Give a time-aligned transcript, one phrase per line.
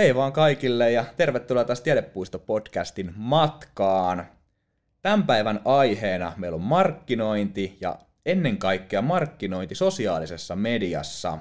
[0.00, 4.26] Hei vaan kaikille ja tervetuloa taas Tiedepuisto-podcastin matkaan.
[5.02, 11.38] Tämän päivän aiheena meillä on markkinointi ja ennen kaikkea markkinointi sosiaalisessa mediassa.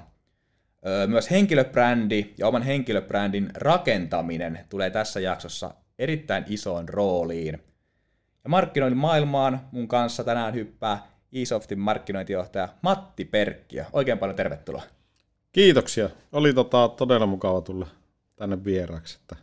[1.08, 7.64] Myös henkilöbrändi ja oman henkilöbrändin rakentaminen tulee tässä jaksossa erittäin isoon rooliin.
[8.44, 13.86] Ja markkinoinnin maailmaan mun kanssa tänään hyppää eSoftin markkinointijohtaja Matti Perkkiö.
[13.94, 14.84] Oikein paljon tervetuloa.
[15.52, 16.10] Kiitoksia.
[16.32, 17.88] Oli tota, todella mukava tulla
[18.40, 19.18] tänne vieraaksi.
[19.22, 19.36] Että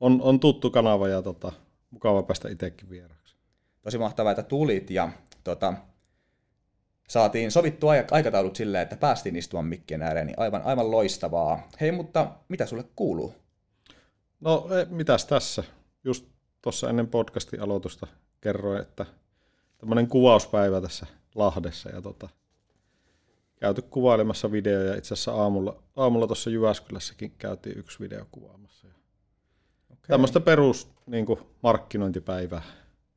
[0.00, 1.52] on, on tuttu kanava ja tota,
[1.90, 3.36] mukava päästä itsekin vieraaksi.
[3.82, 5.08] Tosi mahtavaa, että tulit ja
[5.44, 5.74] tota,
[7.08, 11.68] saatiin sovittua aikataulut silleen, että päästiin istumaan mikkien ääreen, niin aivan, aivan loistavaa.
[11.80, 13.34] Hei, mutta mitä sulle kuuluu?
[14.40, 15.64] No, e, mitäs tässä?
[16.04, 16.26] Just
[16.62, 18.06] tuossa ennen podcastin aloitusta
[18.40, 19.06] kerroin, että
[19.78, 22.28] tämmöinen kuvauspäivä tässä Lahdessa ja tota,
[23.60, 24.96] käyty kuvailemassa videoja.
[24.96, 28.86] Itse asiassa aamulla, aamulla tuossa Jyväskylässäkin käytiin yksi video kuvaamassa.
[29.90, 30.08] Okay.
[30.08, 32.62] Tämmöistä perus niin kuin, markkinointipäivää.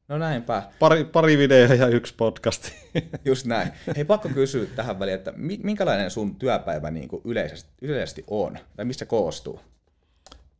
[0.07, 0.63] No näinpä.
[0.79, 2.73] Pari, pari videoa ja yksi podcasti.
[3.25, 3.71] Just näin.
[3.95, 5.33] Hei, pakko kysyä tähän väliin, että
[5.63, 8.57] minkälainen sun työpäivä niin kuin yleisesti, yleisesti on?
[8.75, 9.59] Tai missä koostuu?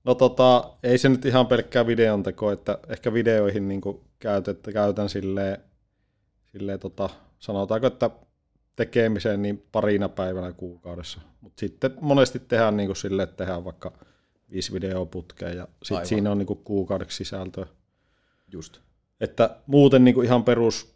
[0.03, 3.81] No tota, ei se nyt ihan pelkkää videon teko, että ehkä videoihin niin
[4.19, 5.57] käytän, käytän silleen,
[6.51, 8.09] silleen tota, sanotaanko, että
[8.75, 11.21] tekemiseen niin parina päivänä kuukaudessa.
[11.41, 13.91] Mutta sitten monesti tehdään niin kuin sille, että tehdään vaikka
[14.51, 17.65] viisi videoa putkeen ja sitten siinä on niin kuin kuukaudeksi sisältöä.
[18.51, 18.79] Just.
[19.19, 20.95] Että muuten niin kuin ihan perus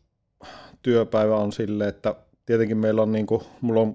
[0.81, 3.89] työpäivä on sille, että tietenkin meillä on, niin kuin, mulla on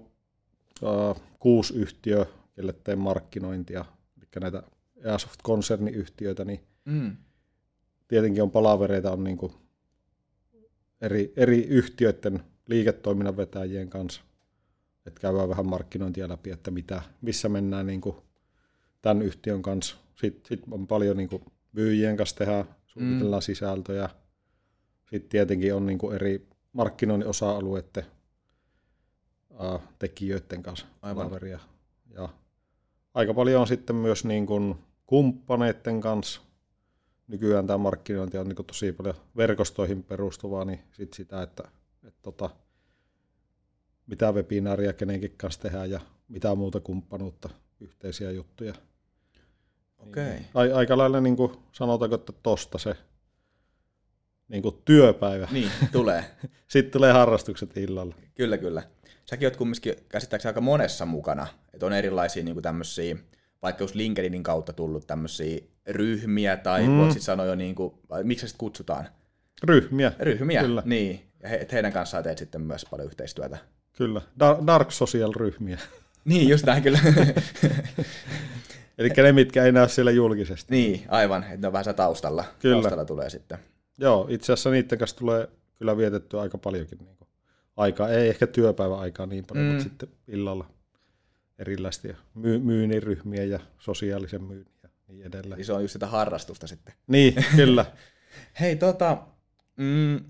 [0.82, 3.84] uh, kuusi yhtiöä, joille teen markkinointia,
[4.16, 4.62] eli näitä
[5.04, 7.16] Airsoft-konserniyhtiöitä, niin mm.
[8.08, 9.52] tietenkin on palavereita on niin kuin
[11.00, 14.22] eri, eri yhtiöiden liiketoiminnan vetäjien kanssa.
[15.06, 18.16] Että käydään vähän markkinointia läpi, että mitä, missä mennään niin kuin
[19.02, 19.96] tämän yhtiön kanssa.
[20.14, 21.42] Sitten sit on paljon niin kuin
[21.72, 23.44] myyjien kanssa tehdään, suunnitellaan mm.
[23.44, 24.08] sisältöjä.
[25.10, 28.06] Sitten tietenkin on niin kuin eri markkinoinnin osa-alueiden
[29.64, 31.30] äh, tekijöiden kanssa Aivan.
[32.14, 32.28] Ja
[33.14, 34.74] aika paljon on sitten myös niin kuin
[35.06, 36.40] kumppaneiden kanssa.
[37.28, 41.62] Nykyään tämä markkinointi on niin kuin tosi paljon verkostoihin perustuvaa, niin sit sitä, että
[42.04, 42.50] että tota,
[44.06, 47.48] mitä webinaaria kenenkin kanssa tehdään ja mitä muuta kumppanuutta,
[47.80, 48.74] yhteisiä juttuja.
[49.98, 50.24] Okei.
[50.24, 50.66] Okay.
[50.66, 52.96] Niin, aika lailla niin kuin, sanotaanko, että tosta se
[54.48, 55.48] niin kuin työpäivä.
[55.52, 56.24] Niin, tulee.
[56.72, 58.14] Sitten tulee harrastukset illalla.
[58.34, 58.82] Kyllä, kyllä.
[59.24, 61.46] Säkin oot kumminkin käsittääkseni aika monessa mukana.
[61.74, 63.16] Että on erilaisia niin kuin tämmöisiä,
[63.62, 66.96] vaikka jos LinkedInin kautta tullut tämmöisiä ryhmiä, tai mm.
[66.96, 69.08] voit sitten sanoa jo, niin kuin, miksi se kutsutaan?
[69.62, 70.12] Ryhmiä.
[70.18, 70.82] Ryhmiä, Kyllä.
[70.86, 71.31] niin.
[71.42, 73.58] Ja he, heidän kanssaan teet sitten myös paljon yhteistyötä.
[73.92, 74.22] Kyllä,
[74.66, 75.78] dark social-ryhmiä.
[76.24, 76.98] Niin, just näin kyllä.
[78.98, 80.74] Eli ne, mitkä ei näy siellä julkisesti.
[80.74, 82.44] Niin, aivan, että ne on vähän se taustalla.
[82.58, 82.74] Kyllä.
[82.74, 83.58] Taustalla tulee sitten.
[83.98, 87.28] Joo, itse asiassa niiden kanssa tulee kyllä vietettyä aika paljonkin niin kuin
[87.76, 88.08] aikaa.
[88.08, 89.72] Ei ehkä työpäivän aikaa niin paljon, mm.
[89.72, 90.66] mutta sitten illalla
[91.58, 95.56] erilaisia myy- myynnin ryhmiä ja sosiaalisen myynnin ja niin edelleen.
[95.56, 96.94] Niin se on just sitä harrastusta sitten.
[97.06, 97.86] Niin, kyllä.
[98.60, 99.18] Hei, tota,
[99.76, 100.20] mm,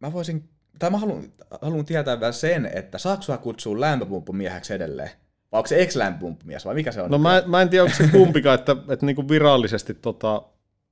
[0.00, 1.24] mä voisin, tai mä haluan,
[1.62, 5.10] haluan tietää vielä sen, että saako sua kutsua lämpöpumppumieheksi edelleen?
[5.52, 7.10] Vai onko se ex-lämpöpumppumies vai mikä se on?
[7.10, 10.42] No mä, mä en tiedä, onko se kumpikaan, että, että niin kuin virallisesti tota,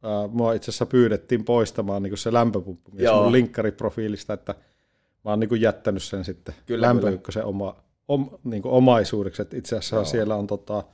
[0.02, 3.22] ää, mua itse asiassa pyydettiin poistamaan niin kuin se lämpöpumppumies Joo.
[3.22, 4.54] mun linkkariprofiilista, että
[5.25, 7.76] mä oon niin kuin jättänyt sen sitten kyllä, lämpöykkösen oma,
[8.08, 9.42] om, niin kuin omaisuudeksi.
[9.42, 10.04] Että itse asiassa Joo.
[10.04, 10.84] siellä on tota,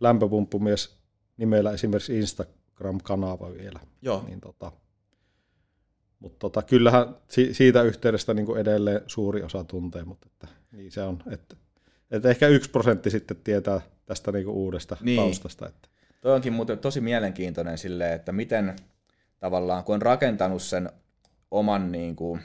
[0.00, 0.96] lämpöpumppumies
[1.36, 3.80] nimellä esimerkiksi Instagram-kanava vielä.
[4.02, 4.24] Joo.
[4.26, 4.72] Niin, tota,
[6.20, 10.92] mutta tota, kyllähän si- siitä yhteydestä niin kuin edelleen suuri osa tuntee, mutta että, niin
[10.92, 11.18] se on.
[11.30, 11.56] Että,
[12.10, 15.20] että ehkä yksi prosentti sitten tietää tästä niin kuin uudesta niin.
[15.20, 15.68] taustasta.
[15.68, 15.88] Että.
[16.20, 18.76] Toi onkin muuten tosi mielenkiintoinen sille, että miten
[19.40, 20.90] tavallaan, kun on rakentanut sen
[21.50, 22.40] oman niin kuin,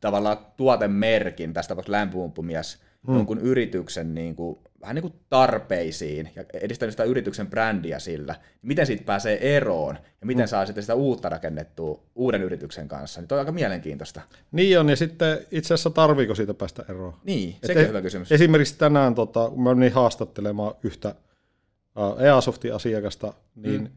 [0.00, 3.16] tavallaan tuotemerkin, tästä tapauksessa lämpöpumppumies, hmm.
[3.16, 8.86] jonkun yrityksen niin kuin, vähän niin kuin tarpeisiin ja edistänyt sitä yrityksen brändiä sillä, miten
[8.86, 10.48] siitä pääsee eroon ja miten mm.
[10.48, 14.20] saa sitten sitä uutta rakennettua uuden yrityksen kanssa, niin toi on aika mielenkiintoista.
[14.52, 17.14] Niin on, ja sitten itse asiassa tarviiko siitä päästä eroon?
[17.24, 18.32] Niin, sekin on hyvä kysymys.
[18.32, 21.14] Esimerkiksi tänään, tota, kun mä menin haastattelemaan yhtä
[21.96, 23.88] uh, EASoftin asiakasta, niin mm.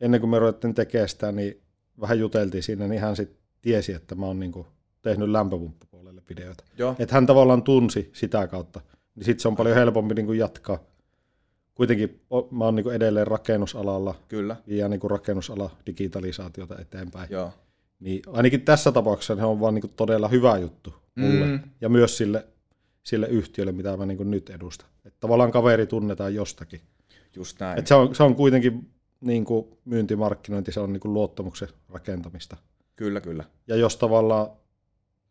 [0.00, 1.62] ennen kuin me ruvettiin tekemään sitä, niin
[2.00, 4.66] vähän juteltiin siinä, niin hän sitten tiesi, että mä oon niinku
[5.02, 6.64] tehnyt lämpöpumppupuolelle videoita.
[6.98, 8.80] Että hän tavallaan tunsi sitä kautta
[9.18, 10.78] niin sitten se on paljon helpompi niin kuin jatkaa.
[11.74, 12.20] Kuitenkin
[12.50, 14.56] mä oon niin edelleen rakennusalalla Kyllä.
[14.66, 17.28] ja niin kuin rakennusala digitalisaatiota eteenpäin.
[17.30, 17.52] Joo.
[18.00, 21.60] Niin ainakin tässä tapauksessa se on vaan niin kuin todella hyvä juttu mulle mm.
[21.80, 22.46] ja myös sille,
[23.02, 24.88] sille yhtiölle, mitä mä niin kuin nyt edustan.
[25.04, 26.80] Että tavallaan kaveri tunnetaan jostakin.
[27.36, 27.78] Just näin.
[27.78, 32.56] Et se, on, se on kuitenkin niin kuin myyntimarkkinointi, se on niin kuin luottamuksen rakentamista.
[32.96, 33.44] Kyllä, kyllä.
[33.66, 34.48] Ja jos tavallaan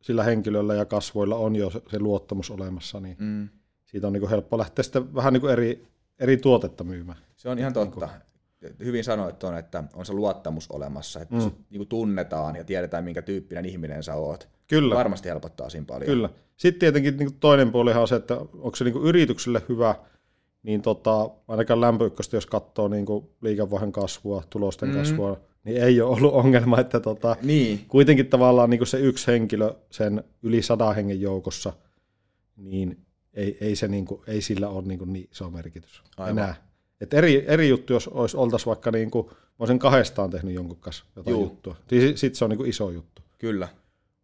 [0.01, 3.50] sillä henkilöllä ja kasvoilla on jo se, se luottamus olemassa, niin Mm.
[3.88, 5.88] Siitä on niin kuin helppo lähteä sitten vähän niin kuin eri,
[6.19, 7.18] eri tuotetta myymään.
[7.36, 8.10] Se on ihan totta.
[8.80, 11.42] Hyvin sanoit tuon, että on se luottamus olemassa, että Mm.
[11.42, 11.51] mm.
[11.69, 14.50] niin kuin tunnetaan ja tiedetään, minkä tyyppinen ihminen sä oot.
[14.68, 16.06] Kyllä, Varmasti helpottaa siinä paljon.
[16.06, 16.30] kyllä.
[16.57, 19.95] Sitten tietenkin niin kuin toinen puolihan on se, että onko se niin kuin yritykselle hyvä,
[20.63, 24.95] niin tota, ainakaan lämpöykköstä, jos katsoo niin kuin liikevaihdon kasvua, tulosten mm.
[24.95, 29.28] kasvua, niin ei ole ollut ongelma, että tota, Niin, kuitenkin tavallaan niin kuin se yksi
[29.28, 31.74] henkilö sen yli sadan hengen joukossa,
[32.56, 32.98] niin
[33.33, 36.38] ei, ei, se niin kuin, ei sillä ole niin, kuin niin iso merkitys Aivan.
[36.38, 36.56] enää.
[37.01, 40.77] Et eri, eri juttu, jos olisi, oltaisiin vaikka, niin kuin, mä olisin kahdestaan tehnyt jonkun
[40.77, 41.44] kanssa jotain Juu.
[41.44, 43.68] juttua, niin sitten se on niin kuin iso juttu, kyllä.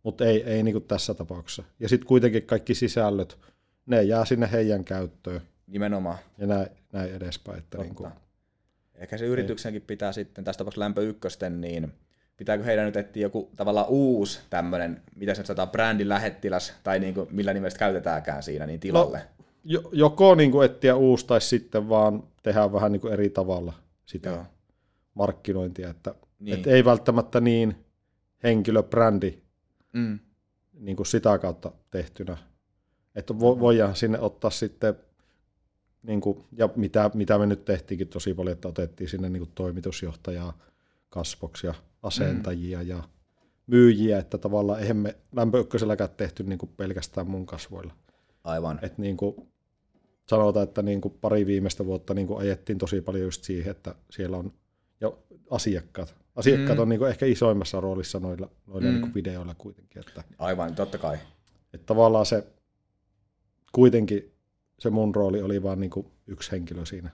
[0.03, 1.63] mutta ei, ei niin kuin tässä tapauksessa.
[1.79, 3.39] Ja sitten kuitenkin kaikki sisällöt,
[3.85, 6.17] ne jää sinne heidän käyttöön Nimenomaan.
[6.37, 7.59] ja näin, näin edespäin.
[7.59, 8.11] Että kuin, Totta.
[8.95, 11.93] Ehkä se yrityksenkin pitää sitten, tässä tapauksessa lämpö ykkösten, niin
[12.37, 16.99] pitääkö heidän nyt etsiä joku tavallaan uusi tämmöinen, mitä se nyt sanotaan, brändin lähettiläs, tai
[16.99, 19.17] niin kuin, millä nimellä käytetäänkään siinä, niin tilalle.
[19.17, 23.29] No, jo, joko niin kuin etsiä uusi tai sitten vaan tehdään vähän niin kuin eri
[23.29, 23.73] tavalla
[24.05, 24.45] sitä Joo.
[25.13, 26.25] markkinointia, että Niin.
[26.39, 26.59] niin.
[26.59, 27.75] et ei välttämättä niin
[28.43, 29.33] henkilöbrändi
[29.93, 30.19] Mm.
[30.79, 32.37] niin kuin sitä kautta tehtynä.
[33.15, 34.95] Että vo, voidaan sinne ottaa sitten,
[36.03, 39.51] niin kuin, ja mitä, mitä me nyt tehtiinkin tosi paljon, että otettiin sinne niin kuin
[39.55, 40.57] toimitusjohtajaa,
[41.13, 41.73] kasvoksia,
[42.03, 42.87] asentajia mm.
[42.87, 43.03] ja
[43.67, 47.93] myyjiä, että tavallaan eihän me lämpöykköselläkään tehty niin kuin pelkästään mun kasvoilla.
[48.43, 48.79] Aivan.
[48.81, 49.35] Et niin kuin
[50.29, 53.95] sanotaan, että niin kuin pari viimeistä vuotta niin kuin ajettiin tosi paljon just siihen, että
[54.09, 54.53] siellä on
[55.01, 56.15] jo asiakkaat.
[56.35, 56.81] Asiakkaat Mm.
[56.81, 58.93] on niin kuin ehkä isoimmassa roolissa noilla, noilla Mm.
[58.93, 59.99] niin kuin videoilla kuitenkin.
[59.99, 61.17] Että, Aivan, totta kai.
[61.73, 62.47] että tavallaan se
[63.71, 64.31] kuitenkin
[64.79, 67.09] se mun rooli oli vaan niin kuin yksi henkilö siinä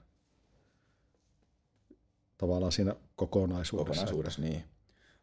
[2.38, 3.94] tavallaan siinä kokonaisuudessa.
[3.94, 4.42] kokonaisuudessa.
[4.42, 4.64] Niin.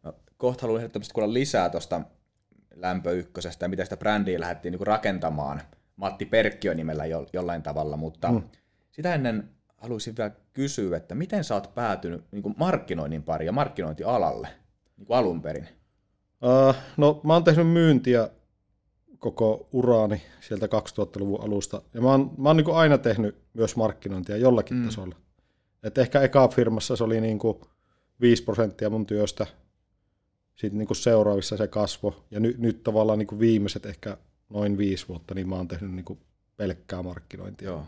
[0.03, 2.01] No, kohta haluan ehdottomasti kuulla lisää tuosta
[2.75, 5.63] lämpö ykkösestä ja miten sitä brändiä lähdettiin niin rakentamaan
[5.97, 8.43] Matti Perkkiö nimellä jo, jollain tavalla, mutta mm.
[8.91, 13.53] Sitä ennen haluaisin vielä kysyä, että miten sä oot päätynyt niin kuin markkinoinnin pari ja
[13.53, 14.49] markkinointialalle
[14.97, 15.69] niin kuin alun perin?
[16.43, 18.29] Uh, no mä oon tehnyt myyntiä
[19.19, 21.83] koko uraani sieltä 2000-luvun alusta.
[21.95, 24.85] Ja mä oon, mä oon niin aina tehnyt myös markkinointia jollakin Mm.
[24.85, 25.15] tasolla.
[25.83, 27.39] Et ehkä eka firmassa se oli niin
[28.21, 29.47] 5 prosenttia mun työstä.
[30.57, 32.25] Sitten niin seuraavissa se kasvo.
[32.31, 34.17] Ja ny, nyt tavallaan niin viimeiset ehkä
[34.49, 36.19] noin viisi vuotta, niin mä oon tehnyt niin
[36.57, 37.69] pelkkää markkinointia.
[37.69, 37.87] Joo.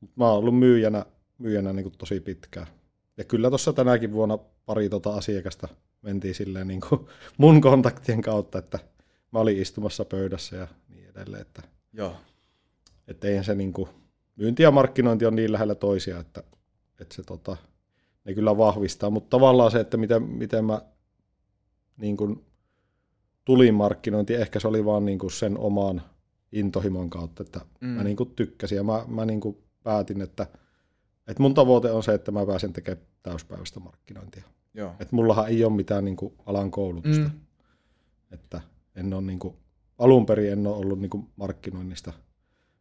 [0.00, 1.06] Mut mä oon ollut myyjänä,
[1.38, 2.66] myyjänä niin tosi pitkään.
[3.16, 5.68] Ja kyllä tuossa tänäkin vuonna pari tota asiakasta
[6.02, 7.06] mentiin silleen niin kuin
[7.38, 8.78] mun kontaktien kautta, että
[9.32, 11.42] mä olin istumassa pöydässä ja niin edelleen.
[11.42, 11.62] Että,
[11.92, 12.16] Joo.
[13.08, 13.88] että eihän se niin kuin,
[14.36, 16.42] myynti ja markkinointi on niin lähellä toisia, että,
[17.00, 17.56] että se tota,
[18.26, 19.10] ne kyllä vahvistaa.
[19.10, 20.80] Mutta tavallaan se, että miten, miten mä
[21.96, 22.44] niin kuin,
[23.44, 26.02] tulin markkinointi, ehkä se oli vaan niin kuin sen oman
[26.52, 27.86] intohimon kautta, että Mm.
[27.88, 30.46] mä niin kuin tykkäsin ja mä, mä niin kuin päätin, että,
[31.28, 34.44] että mun tavoite on se, että mä pääsen tekemään täyspäiväistä markkinointia.
[34.74, 34.90] Joo.
[35.00, 37.40] Että mullahan ei ole mitään niin kuin alan koulutusta, Mm.
[38.30, 38.60] että
[38.94, 39.54] en ole niin kuin,
[39.98, 42.12] alun perin en ole ollut niin kuin markkinoinnista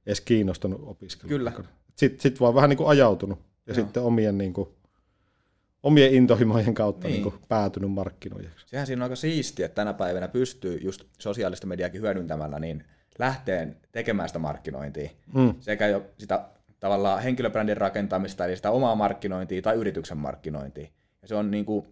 [0.06, 1.30] edes kiinnostunut opiskella.
[1.30, 1.52] Kyllä.
[1.96, 3.76] Sitten sit vaan vähän niin kuin ajautunut ja Joo.
[3.86, 4.70] sitten omien, niin kuin,
[5.86, 7.14] omien intohimojen kautta Niin.
[7.14, 7.24] niin.
[7.24, 8.66] Kuin päätynyt markkinoijaksi.
[8.68, 12.84] Sehän siinä on aika siistiä, että tänä päivänä pystyy just sosiaalista mediaakin hyödyntämällä niin
[13.20, 15.10] lähteen tekemään sitä markkinointia.
[15.34, 15.54] Mm.
[15.60, 16.46] Sekä jo sitä
[16.80, 20.88] tavallaan henkilöbrändin rakentamista, eli sitä omaa markkinointia tai yrityksen markkinointia.
[21.22, 21.86] Ja se on niin kuin,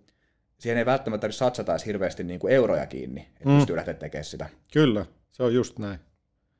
[0.57, 3.55] siihen ei välttämättä tarvitse satsata edes hirveästi niin kuin euroja kiinni, että Mm.
[3.55, 4.49] pystyy lähteä tekemään sitä.
[4.73, 5.99] Kyllä, se on just näin.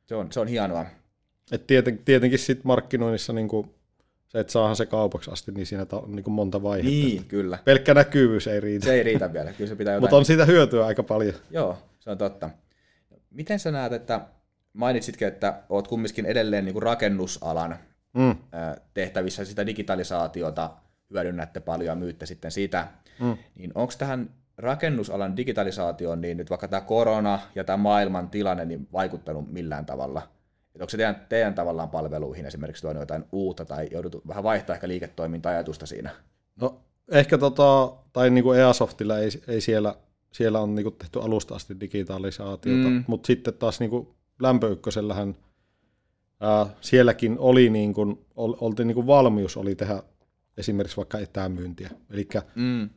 [0.06, 0.86] Se on, se on hienoa.
[1.52, 3.75] Et tieten, tietenkin sit markkinoinnissa niin kuin,
[4.34, 6.90] se, että saahan se kaupaksi asti, niin siinä on niin kuin monta vaihetta.
[6.92, 7.58] Niin, kyllä.
[7.66, 9.54] Pelkkä näkyvyys ei riitä, Se ei riitä vielä.
[9.54, 10.04] Kyllä se pitää jotain...
[10.04, 11.34] mutta on siitä hyötyä aika paljon.
[11.52, 12.50] Joo, se on totta.
[13.32, 14.22] Miten sä näet, että
[14.74, 17.75] mainitsitkin, että oot kumminkin edelleen niin kuin rakennusalan
[18.13, 18.36] Mm.
[18.94, 20.70] tehtävissä sitä digitalisaatiota
[21.13, 22.88] hyödynnätte paljon ja myytte sitten sitä,
[23.20, 23.38] Mm.
[23.56, 28.88] niin onko tähän rakennusalan digitalisaatioon niin nyt vaikka tämä korona ja tämä maailman tilanne niin
[28.94, 30.22] vaikuttanut millään tavalla?
[30.75, 34.74] Et onko se teidän, teidän tavallaan palveluihin esimerkiksi tuonut jotain uutta tai jouduttu vähän vaihtaa
[34.75, 36.10] ehkä liiketoiminta-ajatusta siinä?
[36.62, 39.96] No, ehkä tota, tai niin kuin Easoftilla ei, ei siellä,
[40.32, 43.03] siellä on niin kuin tehty alusta asti digitalisaatiota, Mm.
[43.08, 44.08] mutta sitten taas niin kuin
[44.39, 45.36] lämpöykkösellähän
[46.39, 50.03] ää, sielläkin oli niin kuin, ol, oltiin niin kuin valmius oli tehdä
[50.58, 51.89] esimerkiksi vaikka etämyyntiä.
[52.12, 52.89] Eli Mm.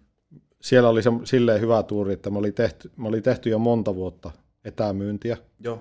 [0.60, 3.94] siellä oli se, silleen hyvä tuuri, että me oli, tehty, me oli tehty jo monta
[3.94, 4.30] vuotta
[4.64, 5.36] etämyyntiä.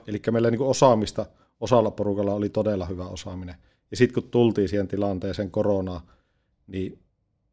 [0.08, 1.25] Eli meillä niin kuin osaamista,
[1.60, 3.56] osalla porukalla oli todella hyvä osaaminen.
[3.92, 6.06] Ja sitten kun tultiin siihen tilanteeseen koronaa,
[6.68, 7.00] niin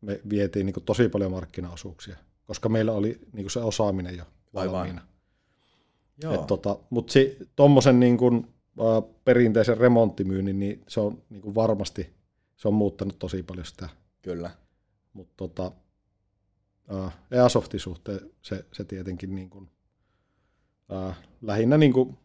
[0.01, 2.17] me vietiin niin tosi paljon markkinaosuuksia,
[2.47, 5.01] koska meillä oli niin se osaaminen jo valmiina.
[6.47, 7.13] Tota, Mutta
[7.57, 8.83] tuommoisen niin kuin, ä,
[9.25, 12.11] perinteisen remonttimyynnin, niin se on niin kuin varmasti
[12.57, 13.89] se on muuttanut tosi paljon sitä.
[14.23, 14.51] Kyllä.
[15.13, 15.73] Mutta tota,
[16.95, 17.11] ä,
[17.43, 19.71] Airsoftin suhteen se, se tietenkin niin kuin,
[20.93, 22.19] ä, lähinnä niin kuin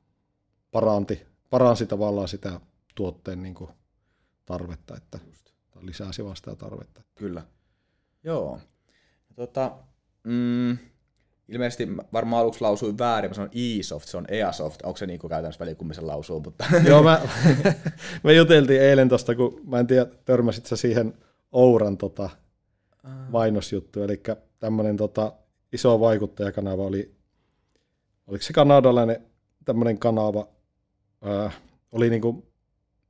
[0.71, 2.59] paranti, paransi tavallaan sitä
[2.95, 3.69] tuotteen niin kuin
[4.45, 5.19] tarvetta, että
[5.71, 7.01] tai lisäsi vaan sitä tarvetta.
[7.15, 7.43] Kyllä.
[8.23, 8.59] Joo.
[9.35, 9.71] Tota,
[10.23, 10.77] mm,
[11.47, 15.29] ilmeisesti varmaan aluksi lausuin väärin, mä sanoin e-soft, se on Airsoft, onko se niin kuin
[15.29, 17.21] käytännössä välikummin lausuu, mutta Joo, mä,
[18.23, 21.13] me juteltiin eilen tosta, kun mä en tiedä, törmäsit sä siihen
[21.51, 22.29] Ouran tota,
[23.29, 24.23] mainosjuttu, eli
[24.59, 25.33] tämmöinen tota,
[25.73, 27.15] iso vaikuttajakanava oli,
[28.27, 29.25] oliko se kanadalainen
[29.65, 30.47] tämmöinen kanava,
[31.21, 31.51] ää,
[31.91, 32.45] oli niinku,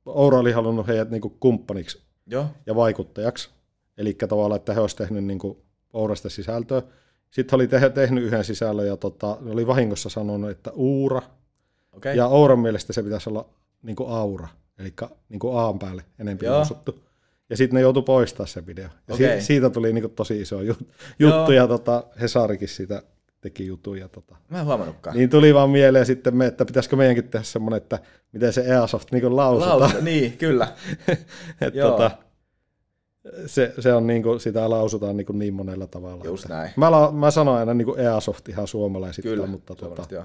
[0.06, 3.50] Oura oli halunnut heidät niinku kumppaniksi Joo, ja vaikuttajaksi,
[3.98, 5.62] eli tavallaan, että he olisivat tehnyt niinku
[5.92, 6.82] Ourasta sisältöä.
[7.30, 11.22] Sitten oli te- tehnyt yhden sisällön ja tota, oli vahingossa sanonut, että Uura,
[11.92, 12.16] okei.
[12.16, 13.48] ja Ouran mielestä se pitäisi olla
[13.82, 14.48] niin kuin aura,
[14.78, 14.92] eli
[15.28, 16.54] niin kuin Aan päälle enemmän Joo.
[16.54, 17.00] lausuttu.
[17.50, 18.88] Ja sitten ne joutui poistaa se video.
[19.08, 19.40] Ja Okei.
[19.40, 20.76] si- siitä tuli niin kuin tosi iso ju-
[21.18, 23.02] juttu, ja tota, Hesarikin siitä
[23.40, 23.98] teki jutun.
[23.98, 24.36] Ja tota.
[24.48, 25.16] Mä en huomannutkaan.
[25.16, 27.98] Niin tuli vaan mieleen sitten, me, että pitäisikö meidänkin tehdä semmoinen, että
[28.32, 29.80] miten se Airsoft niin lausutaan.
[29.80, 30.68] Lausu, niin, kyllä.
[31.60, 31.90] Et Joo.
[31.90, 32.10] tota,
[33.46, 36.24] se, se on niin kuin, sitä lausutaan niin, kuin niin monella tavalla.
[36.24, 36.70] Just että- näin.
[36.76, 40.24] Mä, la, mä sanoin aina niin kuin Airsoft ihan suomalaisittain, Kyllä, mutta tota, joo.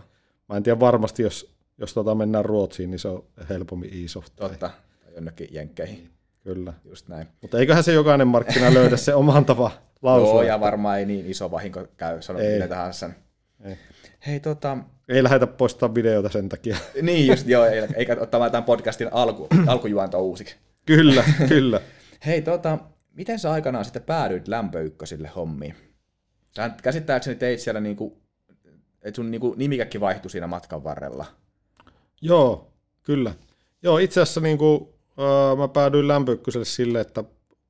[0.49, 4.35] mä en tiedä varmasti, jos, jos tota mennään Ruotsiin, niin se on helpommin e-soft.
[4.35, 4.69] tai- Totta.
[5.03, 6.09] Tai jonnekin jenkkeihin.
[6.43, 6.73] Kyllä.
[6.85, 7.27] Just näin.
[7.41, 9.71] Mutta eiköhän se jokainen markkina löydä se oman tapa
[10.01, 10.29] lausua.
[10.33, 12.53] Joo, ja varmaan ei niin iso vahinko käy, sano Ei.
[12.53, 13.09] mitä tahansa.
[13.63, 13.77] Ei.
[14.27, 14.77] Hei, tota,
[15.09, 16.77] Ei lähdetä poistaa videota sen takia.
[17.01, 20.55] niin just, joo, ei- eikä ottamaan tämän podcastin alku, alkujuonto uusiksi.
[20.85, 21.81] kyllä, kyllä.
[22.25, 22.77] Hei, tota,
[23.13, 25.75] miten sä aikanaan sitten päädyit lämpöykkösille hommiin?
[26.55, 28.17] Sä käsittääkseni teit siellä niinku,
[29.01, 31.25] että sun niinku nimikäkin vaihtui siinä matkan varrella.
[32.21, 32.71] Joo,
[33.03, 33.33] kyllä.
[33.83, 34.57] Joo, itse asiassa niin
[35.19, 37.23] äh, mä päädyin lämpöykköselle sille, että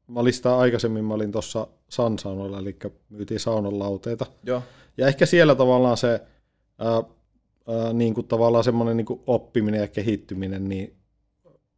[0.07, 2.75] mä olin sitä aikaisemmin, mä olin tuossa Sansaunolla, eli
[3.09, 4.25] myytiin saunan lauteita.
[4.43, 4.63] Joo,
[4.97, 6.21] Ja ehkä siellä tavallaan se
[6.79, 6.93] ää,
[7.67, 10.95] ää, niin kuin tavallaan semmoinen niin kuin oppiminen ja kehittyminen, niin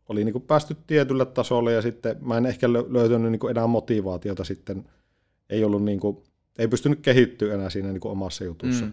[0.10, 3.52] oli niin kuin päästy tietylle tasolle ja sitten mä en ehkä lö- löytänyt niin kuin
[3.52, 4.90] enää motivaatiota sitten,
[5.50, 6.18] ei ollut niin kuin,
[6.58, 8.86] ei pystynyt kehittyä enää siinä niin kuin omassa jutussa.
[8.86, 8.92] Mm.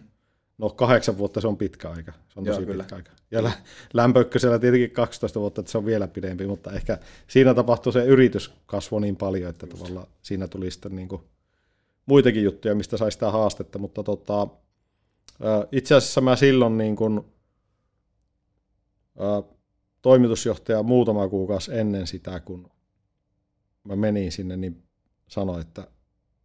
[0.63, 2.83] No kahdeksan vuotta se on pitkä aika, se on Joo, tosi kyllä.
[2.83, 3.13] pitkä aika.
[3.31, 7.93] Ja lä- lämpöykkösellä tietenkin 12 vuotta, että se on vielä pidempi, mutta ehkä siinä tapahtui
[7.93, 9.79] se yritys kasvoi niin paljon, että Just.
[9.79, 11.23] tavallaan siinä tuli sitten niin kuin
[12.07, 14.49] muitakin juttuja, mistä sai sitä haastetta, mutta tota,
[15.73, 17.21] itse asiassa mä silloin niin kuin,
[19.19, 19.43] ää,
[20.03, 22.71] toimitusjohtaja muutama kuukausi ennen sitä, kun
[23.85, 24.83] mä menin sinne, niin
[25.29, 25.89] sanoi, että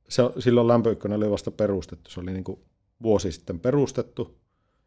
[0.09, 2.59] se, silloin lämpöykkönen oli vasta perustettu, se oli niin kuin
[3.03, 4.37] vuosi sitten perustettu,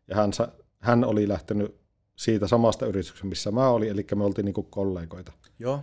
[0.08, 0.30] ja hän,
[0.78, 1.80] hän oli lähtenyt
[2.16, 5.32] siitä samasta yrityksestä, missä mä olin, eli me oltiin niin kuin kollegoita.
[5.58, 5.80] Joo,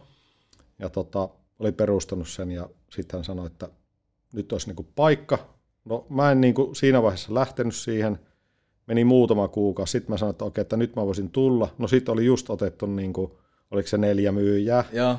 [0.79, 1.29] ja tota,
[1.59, 3.69] oli perustanut sen ja sitten hän sanoi, että
[4.33, 5.37] nyt olisi niinku paikka.
[5.85, 8.19] No mä en niinku siinä vaiheessa lähtenyt siihen,
[8.87, 11.69] meni muutama kuukausi, sitten mä sanoin, että okei, että nyt mä voisin tulla.
[11.77, 13.39] No sitten oli just otettu, niinku,
[13.71, 15.17] oliko se neljä myyjää, joo,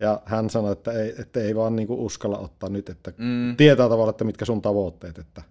[0.00, 3.88] ja hän sanoi, että ei, että ei vaan niinku uskalla ottaa nyt, että mm, tietää
[3.88, 5.42] tavallaan, että mitkä sun tavoitteet, että,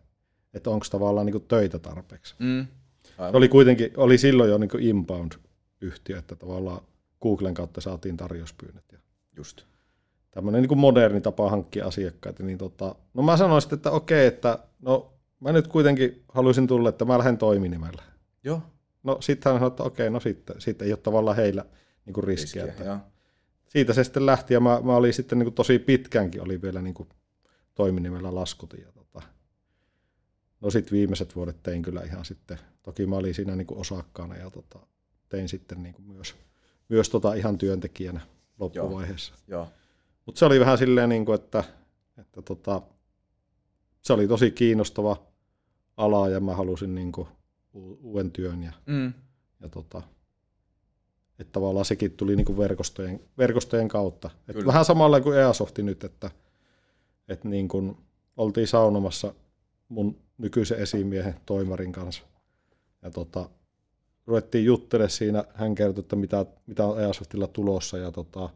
[0.54, 2.36] että onko tavallaan niinku töitä tarpeeksi.
[2.40, 2.68] mm.
[3.04, 3.36] Se Aivan.
[3.36, 6.82] oli kuitenkin, oli silloin jo niinku inbound-yhtiö, että tavallaan
[7.22, 8.84] Googlen kautta saatiin tarjouspyynnöt.
[8.92, 9.00] Ja
[9.38, 9.62] Just.
[10.32, 14.60] tämmöinen niin moderni tapa hankkia asiakkaita, niin tota, no mä sanoin sitten, että okei, että
[14.82, 18.04] no mä nyt kuitenkin haluaisin tulla, että mä lähden toiminimellä.
[18.44, 18.62] Joo,
[19.04, 21.66] No sitten hän sanoi, että okei, no sitten, sitten ei ole tavallaan heillä
[22.06, 22.64] niin kuin riskiä.
[22.66, 22.98] riskiä, Että joo.
[23.68, 26.82] siitä se sitten lähti ja mä, mä olin sitten niin kuin tosi pitkäänkin oli vielä
[26.82, 27.10] niin kuin
[27.76, 28.86] toiminimellä laskutin.
[30.62, 34.36] No sitten viimeiset vuodet tein kyllä ihan sitten, toki mä olin siinä niin kuin osakkaana
[34.36, 34.80] ja tota,
[35.30, 36.36] tein sitten niin kuin myös,
[36.90, 38.22] myös tota ihan työntekijänä
[38.60, 39.34] loppuvaiheessa.
[39.48, 39.68] Joo,
[40.26, 41.64] Mutta se oli vähän silleen, niin kuin, että,
[42.18, 42.82] että tota,
[44.02, 45.18] se oli tosi kiinnostava
[45.98, 47.28] ala ja mä halusin niin kuin,
[47.74, 49.14] u- uuden työn ja, mm.
[49.60, 50.02] ja tota,
[51.40, 54.30] että tavallaan sekin tuli niin kuin verkostojen, verkostojen kautta.
[54.48, 54.68] Et Kyllä.
[54.68, 56.32] vähän samalla kuin Easofti nyt, että,
[57.28, 57.98] että niin kuin
[58.38, 59.34] oltiin saunomassa
[59.90, 62.24] mun nykyisen esimiehen toimarin kanssa
[63.02, 63.50] ja tota,
[64.28, 68.50] ruvettiin juttelemaan siinä, hän kertoi, että mitä, mitä on Easoftilla tulossa ja tota,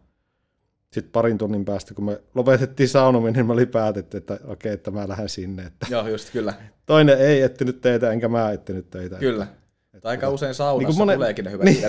[0.93, 4.91] sitten parin tunnin päästä, kun me lopetettiin saunominen, niin me oli päätetty, että okei, että
[4.91, 5.63] mä lähden sinne.
[5.63, 6.53] Että joo, just kyllä,
[6.85, 9.15] toinen ei etsinyt teitä, enkä mä etsinyt teitä.
[9.17, 9.47] kyllä.
[9.93, 11.81] Että Aika usein saunassa Niin kuin monen- tuleekin ne hyvät Niin.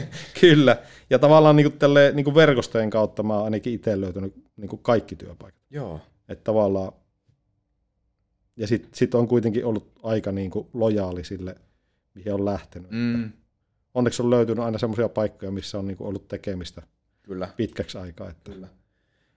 [0.40, 0.76] Kyllä.
[1.10, 4.68] Ja tavallaan niin kuin tälle, niin kuin verkostojen kautta mä oon ainakin itse löytänyt niin
[4.68, 5.60] kuin kaikki työpaikat.
[5.70, 6.00] Joo.
[6.28, 6.92] Että tavallaan,
[8.56, 11.54] ja sitten sit on kuitenkin ollut aika niin kuin lojaali sille,
[12.14, 12.90] mihin on lähtenyt.
[12.90, 13.32] Mm,
[13.94, 16.82] Onneksi on löytynyt aina semmoisia paikkoja, missä on niin kuin ollut tekemistä
[17.22, 17.48] kyllä.
[17.56, 18.30] pitkäksi aikaa.
[18.30, 18.68] Että, Kyllä.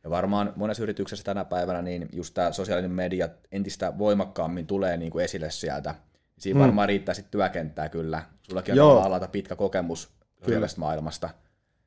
[0.04, 5.12] Ja varmaan monessa yrityksessä tänä päivänä niin just tämä sosiaalinen media entistä voimakkaammin tulee niin
[5.12, 5.96] kuin esille sieltä.
[6.38, 6.62] Siinä Mm.
[6.62, 8.24] varmaan riittää sitten työkenttää kyllä.
[8.44, 8.94] Sullakin on Joo.
[8.94, 9.02] Joo.
[9.02, 10.10] alalta pitkä kokemus
[10.44, 11.30] sosiaalisesta maailmasta.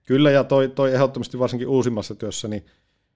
[0.06, 2.66] Kyllä, ja toi, toi ehdottomasti varsinkin uusimmassa työssä, niin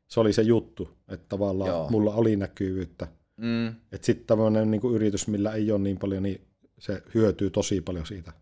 [0.09, 1.71] se oli se juttu, että tavallaan.
[1.71, 1.91] Joo.
[1.91, 3.07] mulla oli näkyvyyttä.
[3.37, 6.47] Mm, Että sitten tämmöinen niin yritys, millä ei ole niin paljon, niin
[6.79, 8.33] se hyötyy tosi paljon siitä,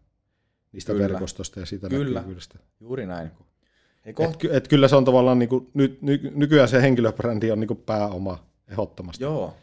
[0.73, 1.09] niistä Kyllä.
[1.09, 2.15] verkostosta ja siitä Kyllä.
[2.21, 2.59] näkyvyydestä.
[2.81, 3.31] juuri näin.
[4.07, 7.61] Hei, Et, et kyllä se on tavallaan, niin kuin, ny, ny, nykyään se henkilöbrändi on
[7.61, 9.25] niin kuin pääoma ehdottomasti.
[9.25, 9.55] Joo.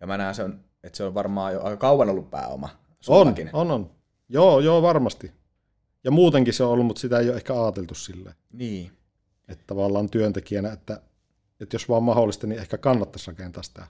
[0.00, 2.68] Ja mä näen, se on, että se on varmaan jo aika kauan ollut pääoma.
[2.72, 3.50] on, Sullakin.
[3.52, 3.90] on, on.
[4.28, 5.32] Joo, joo, varmasti.
[6.04, 8.90] Ja muutenkin se on ollut, mutta sitä ei ole ehkä ajateltu silleen, Niin.
[9.48, 11.00] että tavallaan työntekijänä, että,
[11.60, 13.86] että jos vaan mahdollista, niin ehkä kannattaisi rakentaa sitä,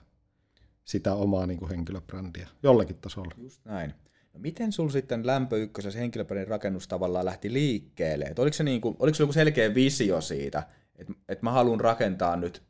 [0.83, 3.35] sitä omaa niin kuin henkilöbrändiä jollakin tasolla.
[3.37, 3.93] Just näin.
[4.33, 8.25] No miten sul sitten lämpö ykkösessä henkilöperin rakennus tavallaan lähti liikkeelle?
[8.25, 10.63] Et oliko, se niinku, oliko sulla joku selkeä visio siitä,
[10.95, 12.63] että et mä haluan rakentaa nyt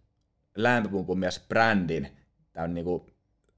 [0.55, 2.07] lämpöpumpun mies brändin
[2.53, 3.07] tämän niinku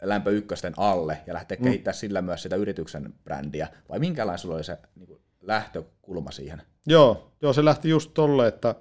[0.02, 1.64] lämpö ykkösten alle ja lähteä mm.
[1.64, 3.68] kehittämään sillä myös sitä yrityksen brändiä?
[3.90, 6.62] Vai minkälainen sulla oli se niinku lähtökulma siihen?
[6.86, 8.76] Joo, joo, se lähti just tolle, että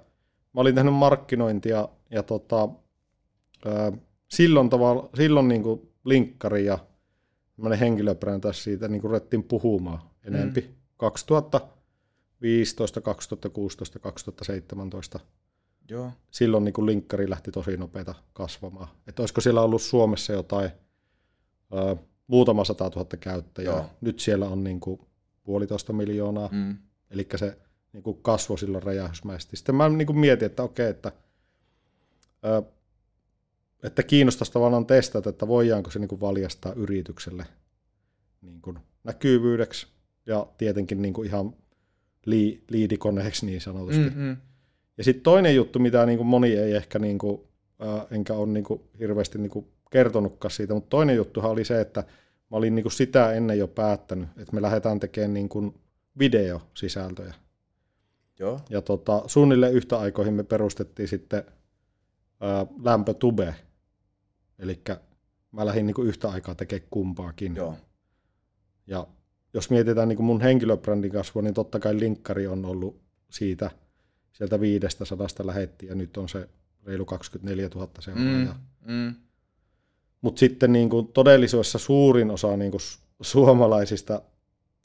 [0.53, 2.69] mä olin tehnyt markkinointia ja tota,
[4.35, 6.79] silloin, tavalla, silloin niin kuin linkkari ja
[7.55, 10.61] tämmöinen henkilöbrändäys siitä niin kuin ruvettiin puhumaan enempi.
[10.61, 10.67] Mm.
[10.97, 15.19] 2015, 2016, 2017.
[15.89, 16.11] Joo.
[16.31, 18.87] Silloin niin kuin linkkari lähti tosi nopeita kasvamaan.
[19.07, 20.69] Että olisiko siellä ollut Suomessa jotain
[21.73, 21.95] ää,
[22.27, 23.75] muutama sata tuhatta käyttäjää.
[23.75, 23.89] Joo.
[24.01, 25.01] Nyt siellä on niin kuin
[25.43, 26.49] puolitoista miljoonaa.
[26.51, 26.77] Mm.
[27.09, 27.57] Eli se
[27.93, 29.57] niin kuin kasvoi silloin räjähdysmäisesti.
[29.57, 31.11] Sitten mä niin kuin mietin, että okei, että,
[32.45, 32.63] ö,
[33.85, 37.45] että kiinnostaisi tavallaan testata, että voidaanko se niin kuin valjastaa yritykselle
[38.41, 39.87] niin kuin näkyvyydeksi
[40.25, 41.53] ja tietenkin niin kuin ihan
[42.25, 44.01] lii, liidikoneeksi niin sanotusti.
[44.01, 44.05] Mm.
[44.05, 44.37] Mm-hmm.
[44.97, 47.41] Ja sitten toinen juttu, mitä niin kuin moni ei ehkä, niin kuin,
[47.83, 51.81] äh, enkä ole niin kuin hirveästi niin kuin kertonutkaan siitä, mutta toinen juttuhan oli se,
[51.81, 52.03] että
[52.51, 55.73] mä olin niin kuin sitä ennen jo päättänyt, että me lähdetään tekemään niin kuin
[56.19, 57.33] videosisältöjä.
[58.39, 58.59] Joo.
[58.69, 61.43] Ja tota, suunnilleen yhtä aikoihin me perustettiin sitten
[62.41, 63.55] ää, Lämpötube.
[64.59, 64.81] Eli
[65.51, 67.55] mä lähdin niin kuin yhtä aikaa tekemään kumpaakin.
[67.55, 67.77] Joo.
[68.87, 69.07] Ja
[69.53, 73.71] jos mietitään niin kuin mun henkilöbrändin kasvua, niin totta kai linkkari on ollut siitä,
[74.31, 76.49] sieltä 500 lähetti ja nyt on se
[76.83, 78.59] reilu 24 000 seuraajaa.
[78.85, 78.93] Mm.
[78.93, 79.15] Mm.
[80.21, 84.21] Mutta sitten niin kuin todellisuudessa suurin osa niin kuin su- suomalaisista,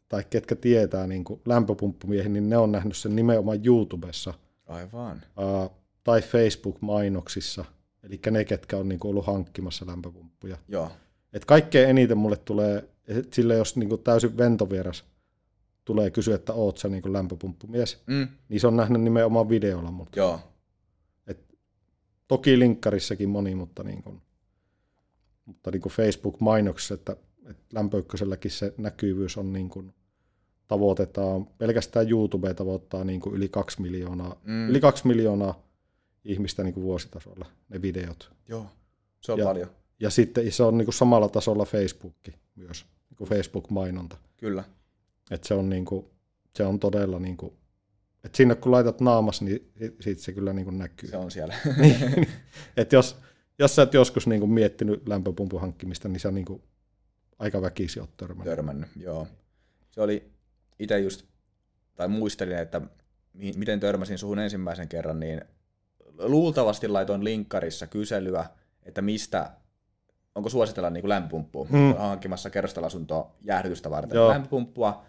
[0.08, 4.34] tai ketkä tietää niin kuin lämpöpumppumiehiä, niin ne on nähnyt sen nimenomaan YouTubessa
[4.66, 5.22] Aivan.
[5.36, 5.70] ää,
[6.04, 7.64] tai Facebook-mainoksissa,
[8.02, 10.58] eli ne, ketkä on niin kuin ollut hankkimassa lämpöpumppuja.
[10.68, 10.90] Joo.
[11.32, 15.04] Et kaikkein eniten mulle tulee, et sille jos niin kuin täysin ventovieras
[15.84, 18.28] tulee kysyä, että oot sä niin kuin lämpöpumppumies, Mm.
[18.48, 20.16] niin se on nähnyt nimenomaan videolla mut.
[20.16, 20.40] Joo.
[22.28, 24.22] Toki linkkarissakin moni, mutta, niin kuin,
[25.44, 29.94] mutta niin kuin Facebook-mainoksissa, että, että lämpöykköselläkin se näkyvyys on niin kuin,
[30.68, 34.68] tavoitetaan, pelkästään YouTube tavoittaa niin kuin yli kaksi miljoonaa, mm.
[34.68, 35.62] yli kaksi miljoonaa
[36.24, 38.32] ihmistä niin kuin vuositasolla, ne videot.
[38.48, 38.66] Joo.
[39.20, 39.70] Se on Ja- paljon.
[40.00, 44.16] Ja sitten se on niin kuin samalla tasolla Facebookki myös, niin kuin Facebook-mainonta.
[44.36, 44.64] Kyllä.
[45.30, 46.06] Et se, on niin kuin,
[46.56, 47.52] se on todella, niin kuin,
[48.24, 51.08] että sinne kun laitat naamas, niin si- siitä se kyllä niin kuin näkyy.
[51.10, 51.54] Se on siellä.
[51.80, 52.28] Niin.
[52.76, 53.16] Et jos,
[53.58, 56.62] jos sä et joskus niin kuin miettinyt lämpöpumpun hankkimista, niin sä niin kuin
[57.38, 58.44] aika väkisi oot törmännyt.
[58.44, 59.26] törmännyt, joo.
[59.90, 60.30] Se oli
[60.78, 61.24] itse just,
[61.94, 62.80] tai muistelin, että
[63.32, 65.40] mi- miten törmäsin suhun ensimmäisen kerran, niin
[66.22, 68.46] luultavasti laitoin linkkarissa kyselyä,
[68.82, 69.50] että mistä,
[70.34, 71.94] onko suositella niin lämpöpumppua, Hmm.
[71.98, 74.28] hankkimassa kerrostaloasuntoa jäähdytystä varten Joo.
[74.28, 75.02] lämpöpumppua,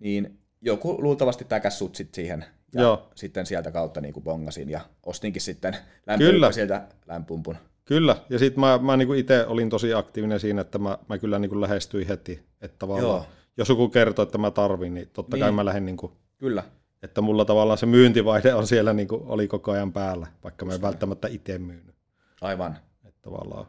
[0.00, 2.44] niin joku luultavasti täkäs sut sit siihen.
[2.74, 3.08] Ja Joo.
[3.14, 5.84] sitten sieltä kautta niin kuin bongasin ja ostinkin sitten Kyllä.
[6.06, 7.56] lämpöpumppua sieltä lämpöpumpun.
[7.84, 11.38] Kyllä, ja sitten mä, mä niin itse olin tosi aktiivinen siinä, että mä, mä kyllä
[11.38, 12.42] niin kuin lähestyin heti.
[12.60, 13.26] Että tavallaan, Joo.
[13.56, 15.54] jos joku kertoo, että mä tarvin, niin totta kai Niin.
[15.54, 16.62] mä lähden, niin kuin, Kyllä,
[17.04, 20.74] että mulla tavallaan se myyntivaihde on siellä niin kuin, oli koko ajan päällä, vaikka mä
[20.74, 21.94] en välttämättä itse myynyt.
[22.40, 22.78] aivan.
[23.04, 23.66] Että tavallaan,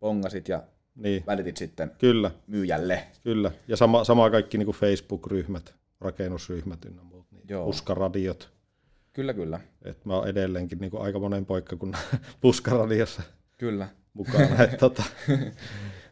[0.00, 0.62] Bongasit ja
[0.94, 3.06] niin, välitit sitten kyllä, myyjälle.
[3.24, 3.50] kyllä.
[3.68, 7.64] Ja sama, sama kaikki niin kuin Facebook-ryhmät, rakennusryhmät ynnä muut, niin Joo.
[7.64, 8.50] puskaradiot.
[9.12, 9.60] Kyllä, kyllä.
[9.84, 12.00] Et mä oon edelleenkin niin kuin aika monen paikkakunnan
[12.40, 13.22] puskaradiossa
[13.58, 13.88] Kyllä.
[14.14, 14.64] mukana.
[14.64, 15.02] Et, tota,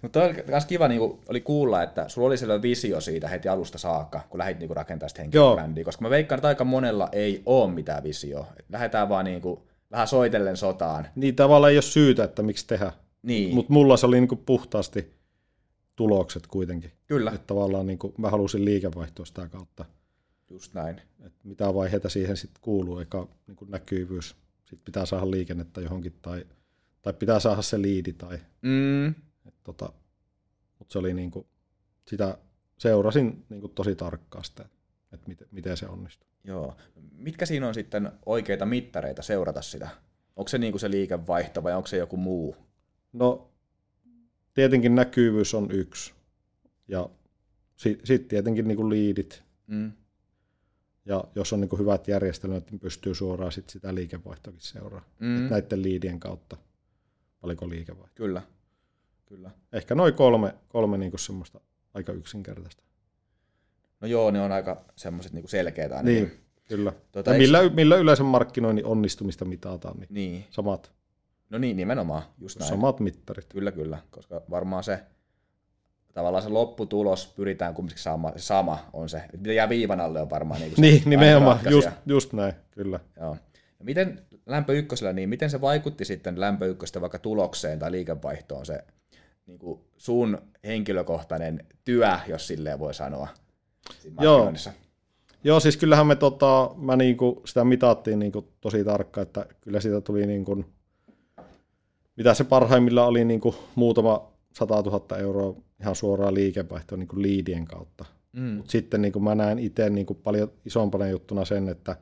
[0.02, 3.78] Mutta on myös kiva niinku, oli kuulla, että sulla oli sellainen visio siitä heti alusta
[3.78, 7.72] saakka, kun lähdit niinku rakentamaan sitä henkilöbrändiä, koska mä veikkaan, että aika monella ei ole
[7.72, 8.46] mitään visioa.
[8.68, 11.06] Lähdetään vaan niinku, vähän soitellen sotaan.
[11.16, 12.92] Niin tavallaan ei ole syytä, että miksi tehdä.
[13.22, 15.10] Niin, Mutta mulla se oli niinku puhtaasti
[15.96, 16.92] tulokset kuitenkin.
[17.06, 19.84] kyllä, Että tavallaan niinku, mä halusin liikevaihtoa sitä kautta.
[20.50, 21.00] just näin.
[21.26, 24.28] Että mitä vaiheita siihen sitten kuuluu, eikä niinku näkyvyys.
[24.64, 26.46] Sitten pitää saada liikennettä johonkin tai,
[27.02, 28.12] tai pitää saada se liidi.
[28.12, 29.14] Tai, Mm,
[29.46, 29.92] et tota,
[30.78, 31.46] mutta se oli niinku,
[32.08, 32.38] sitä
[32.78, 34.68] seurasin niinku tosi tarkkaan sitä,
[35.12, 36.28] että miten, miten se onnistuu.
[36.44, 36.76] joo.
[37.12, 39.88] Mitkä siinä on sitten oikeita mittareita seurata sitä?
[40.36, 42.56] Onko se niinku se liikevaihto vai onko se joku muu?
[43.12, 43.50] No
[44.54, 46.12] tietenkin näkyvyys on yksi.
[46.88, 47.10] Ja
[47.76, 49.42] sitten sit tietenkin niinku liidit.
[49.66, 49.92] Mm,
[51.04, 55.04] Ja jos on niinku hyvät järjestelmät, niin pystyy suoraan sit sitä liikevaihtoakin seuraa.
[55.20, 55.48] mm, Mm.
[55.50, 56.56] Näiden liidien kautta.
[57.40, 58.14] Paljonko liikevaihto.
[58.14, 58.42] kyllä,
[59.30, 59.50] kyllä.
[59.72, 61.60] Ehkä noin kolme, kolme niinku semmoista
[61.94, 62.84] aika yksinkertaista.
[64.00, 66.14] No joo, ne on aika semmoiset niinku selkeät ainakin.
[66.24, 66.92] Niin, kyllä.
[67.12, 70.92] Tota, ja eiks- millä, millä yleensä markkinoinnin onnistumista mitataan, niin Niin, samat,
[71.50, 72.68] no niin, nimenomaan, just näin.
[72.68, 73.46] samat mittarit.
[73.48, 75.00] Kyllä, kyllä, koska varmaan se
[76.14, 79.22] tavallaan se lopputulos pyritään kumminkin saamaan, se sama on se.
[79.36, 83.00] Mitä jää viivan alle on varmaan niin se Niin, nimenomaan, just, just näin, kyllä.
[83.20, 83.36] Joo.
[83.78, 88.66] Ja miten lämpö ykkösellä, niin miten se vaikutti sitten lämpö ykköstä vaikka tulokseen tai liikevaihtoon
[88.66, 88.84] se
[89.50, 93.28] niin kuin sun henkilökohtainen työ, jos silleen voi sanoa.
[94.20, 94.52] Joo.
[95.44, 100.00] Joo, siis kyllähän me tota, mä niinku, sitä mitattiin niinku tosi tarkkaan, että kyllä siitä
[100.00, 100.64] tuli niinku,
[102.16, 108.04] mitä se parhaimmillaan oli niinku muutama 100 000 euroa ihan suoraan liikevaihtoa niinku liidien kautta.
[108.32, 108.42] Mm.
[108.42, 111.96] Mut sitten niinku mä näen itse niinku paljon isompana juttuna sen, että,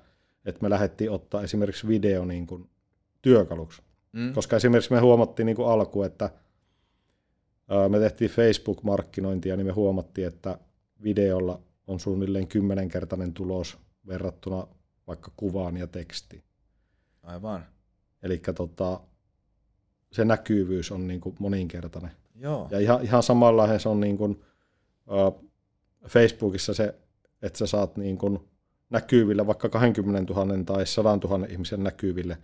[0.44, 2.66] että me lähdettiin ottaa esimerkiksi video niinku
[3.22, 3.82] työkaluksi.
[4.12, 4.32] Mm.
[4.32, 6.30] Koska esimerkiksi me huomattiin niinku alku, että
[7.88, 10.58] me tehtiin Facebook-markkinointia, niin me huomattiin, että
[11.02, 14.66] videolla on suunnilleen kymmenenkertainen tulos verrattuna
[15.06, 16.42] vaikka kuvaan ja tekstiin.
[17.22, 17.66] Aivan.
[18.22, 19.00] Eli tota,
[20.12, 22.10] se näkyvyys on niinku moninkertainen.
[22.34, 22.68] Joo.
[22.70, 24.36] Ja ihan, ihan samanlainen se on niinku,
[25.08, 25.32] ää,
[26.08, 26.94] Facebookissa se,
[27.42, 28.48] että sä saat niinku
[28.90, 32.38] näkyville vaikka 20 000 tai 100 000 ihmisen näkyville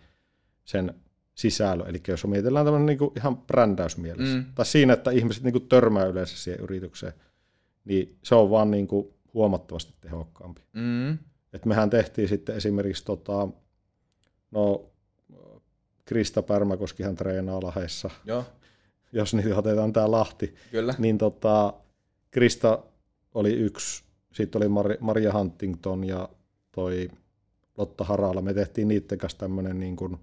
[0.65, 0.95] sen
[1.35, 1.89] sisällön.
[1.89, 4.45] Eli jos mietitään tämmöinen niinku ihan brändäysmielessä, Mm.
[4.55, 7.13] tai siinä, että ihmiset niinku törmää yleensä siihen yritykseen,
[7.85, 10.61] niin se on vaan niinku huomattavasti tehokkaampi.
[10.73, 11.19] Mm.
[11.53, 13.49] Et mehän tehtiin sitten esimerkiksi, tota,
[14.51, 14.85] no
[16.05, 18.45] Krista Pärmäkoskihan treenaa Lahdessa, Joo,
[19.13, 20.95] jos niitä otetaan tää Lahti, kyllä.
[20.99, 21.75] niin tota,
[22.31, 22.79] Krista
[23.35, 26.29] oli yksi, sitten oli Mar- Maria Huntington ja
[26.73, 27.09] toi
[27.79, 28.43] Lotta Harala.
[28.43, 30.19] Me tehtiin niiden kanssa tämmöinen niin kuin,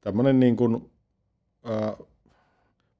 [0.00, 0.90] tämmöinen niin kuin,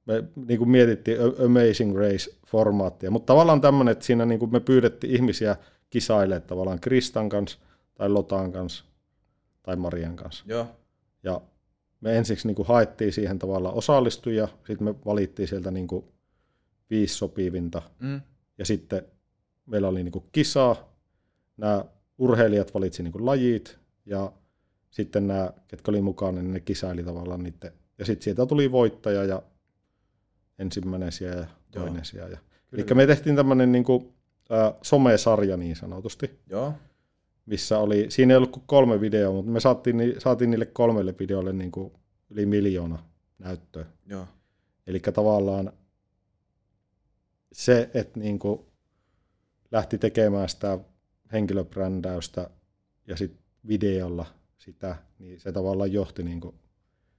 [0.05, 5.15] me niin kuin mietittiin Amazing Race-formaattia, mutta tavallaan tämmöinen, että siinä niin kuin me pyydettiin
[5.15, 5.55] ihmisiä
[5.89, 7.59] kisailemaan tavallaan Kristan kanssa
[7.95, 8.85] tai Lotan kanssa
[9.63, 10.43] tai Marian kanssa.
[10.47, 10.67] Joo.
[11.23, 11.41] Ja
[12.01, 16.05] me ensiksi niin kuin haettiin siihen tavallaan osallistujia, sitten me valittiin sieltä niin kuin
[16.89, 18.21] viisi sopivinta, Mm.
[18.57, 19.05] ja sitten
[19.65, 20.75] meillä oli niin kuin kisa,
[21.57, 21.85] nämä
[22.17, 24.31] urheilijat valitsi niin kuin lajit, ja
[24.89, 29.23] sitten nämä, ketkä oli mukana, niin ne kisaili tavallaan niiden, ja sitten sieltä tuli voittaja
[29.23, 29.41] ja
[30.59, 32.03] ensimmäinen sija ja toinen Joo.
[32.03, 32.27] sija.
[32.27, 32.37] Ja,
[32.71, 34.13] eli me tehtiin tämmöinen niin kuin,
[34.51, 36.73] ä, somesarja niin sanotusti, Joo.
[37.45, 41.15] missä oli, siinä ei ollut kuin kolme videoa, mutta me saatiin, ni- saatiin niille kolmelle
[41.19, 41.93] videolle niin kuin
[42.29, 43.03] yli miljoona
[43.39, 43.85] näyttöä.
[44.05, 44.27] Joo.
[44.87, 45.71] Eli tavallaan
[47.51, 48.59] se, että niin kuin
[49.71, 50.79] lähti tekemään sitä
[51.31, 52.49] henkilöbrändäystä
[53.07, 54.25] ja sitten videolla
[54.57, 56.55] sitä, niin se tavallaan johti niin kuin,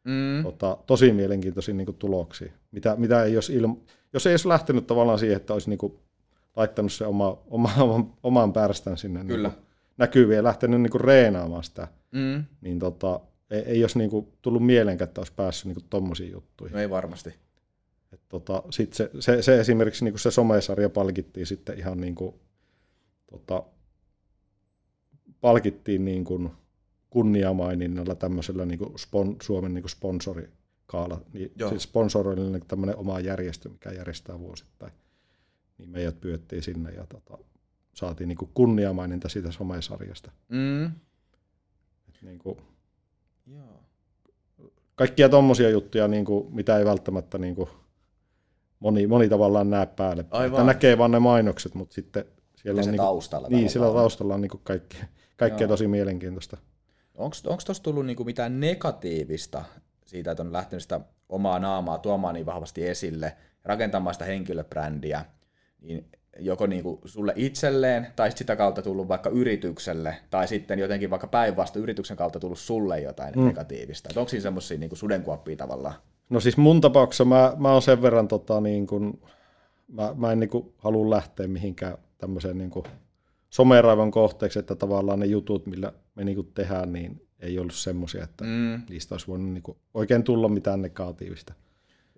[0.04, 0.42] Mm.
[0.42, 2.52] tota, tosi mielenkiintoisiin niin kuin tuloksiin.
[2.72, 3.76] Mitä, mitä ei jos, ilma,
[4.12, 5.98] jos ei olisi lähtenyt tavallaan siihen, että olisi niin kuin
[6.56, 9.48] laittanut se oma, oma, oman, oman pärstän sinne Kyllä.
[9.48, 9.66] Niin kuin
[9.98, 12.44] näkyviin ja lähtenyt niin kuin reenaamaan sitä, Mm.
[12.60, 13.20] niin tota,
[13.50, 16.74] ei, ei olisi niin kuin tullut mieleenkään, että olisi päässyt niin kuin tommosiin juttuihin.
[16.74, 17.34] No ei varmasti.
[18.12, 22.34] Et tota, sit se, se, se, esimerkiksi niin se somesarja palkittiin sitten ihan niin kuin,
[23.30, 23.62] tota,
[25.40, 26.50] palkittiin niin kuin
[27.10, 31.20] kunniamaininnalla tämmöisellä niin kuin spon, Suomen niin kuin sponsorikaala.
[31.32, 31.68] Niin, Joo.
[31.70, 34.92] siis sponsoroinnille tämmöinen oma järjestö, mikä järjestää vuosittain.
[35.78, 37.38] Niin meidät pyöttiin sinne ja tota,
[37.94, 40.30] saatiin niin kuin kunniamaininta siitä somesarjasta.
[40.48, 40.86] Mm.
[42.08, 42.58] Et niin kuin,
[43.46, 43.82] Joo.
[44.94, 47.68] kaikkia tommosia juttuja, niin kuin, mitä ei välttämättä niin kuin,
[48.80, 50.24] moni, moni tavallaan näe päälle.
[50.30, 50.66] Aivan.
[50.66, 52.24] Näkee vaan ne mainokset, mutta sitten
[52.56, 53.48] siellä Ja on, niin kuin, taustalla.
[53.48, 54.96] niin, siellä taustalla on niin kuin kaikki,
[55.36, 55.68] kaikkea Joo.
[55.68, 56.56] tosi mielenkiintoista.
[57.18, 59.64] Onko tuossa tullut niinku mitään negatiivista
[60.04, 65.24] siitä, että on lähtenyt sitä omaa naamaa tuomaan niin vahvasti esille, rakentamaan sitä henkilöbrändiä,
[65.80, 66.06] niin
[66.38, 71.26] joko niin kuin sulle itselleen, tai sitä kautta tullut vaikka yritykselle, tai sitten jotenkin vaikka
[71.26, 73.46] päinvastoin yrityksen kautta tullut sulle jotain mm.
[73.46, 74.08] negatiivista.
[74.12, 75.94] Et onko siinä semmoisia niin sudenkuoppia tavallaan?
[76.30, 79.22] No siis mun tapauksessa mä, mä oon sen verran, tota, niin kuin,
[79.88, 82.84] mä, mä en niin kuin, halua lähteä mihinkään tämmöiseen niin kuin,
[83.50, 88.24] someraivan kohteeksi, että tavallaan ne jutut, millä me niin kuin, tehdään, niin ei ollut semmoisia,
[88.24, 88.82] että mm.
[88.88, 91.54] niistä olisi voinut niin kuin, oikein tulla mitään negatiivista.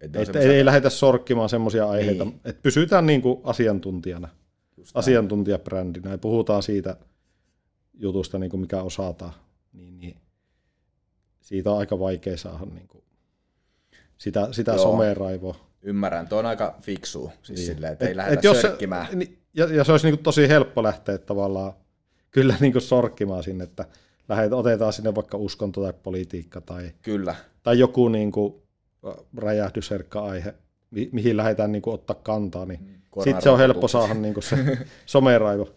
[0.00, 2.40] Että et, ei, ei lähdetä sorkkimaan semmoisia aiheita, niin.
[2.44, 4.28] että pysytään niin kuin asiantuntijana,
[4.94, 6.96] asiantuntijabrändinä ja puhutaan siitä
[7.94, 9.32] jutusta, niin kuin mikä osataan,
[9.72, 10.16] niin, niin
[11.40, 13.04] siitä on aika vaikea saada niin kuin
[14.18, 15.69] sitä, sitä someraivoa.
[15.82, 17.66] Ymmärrän, tuo on aika fiksu, siis niin.
[17.66, 19.06] silleen, että et, ei lähdetä et jos sörkkimään.
[19.10, 21.72] Se, niin, ja, ja se olisi niin kuin tosi helppo lähteä tavallaan
[22.30, 23.84] kyllä niin kuin sorkkimaan sinne, että
[24.28, 27.34] lähdet, otetaan sinne vaikka uskonto tai politiikka tai, kyllä.
[27.62, 28.54] tai joku niin kuin
[29.36, 30.54] räjähdysherkkä aihe,
[30.90, 34.34] mi- mihin lähdetään niin kuin ottaa kantaa, niin mm, sitten se on helppo saada niin
[34.34, 34.56] kuin se
[35.06, 35.68] someraivo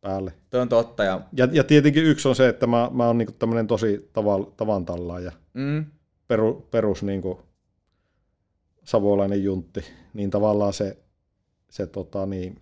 [0.00, 0.32] päälle.
[0.50, 1.04] Tuo on totta.
[1.04, 1.20] Ja...
[1.32, 4.84] Ja, ja tietenkin yksi on se, että mä, mä oon niin tämmöinen tosi tavan, tavan
[4.84, 5.32] tallaaja.
[5.54, 5.84] Mm.
[6.28, 7.38] Peru, perus niin kuin
[8.88, 10.96] savolainen juntti, niin tavallaan se,
[11.70, 12.60] se tota, niin,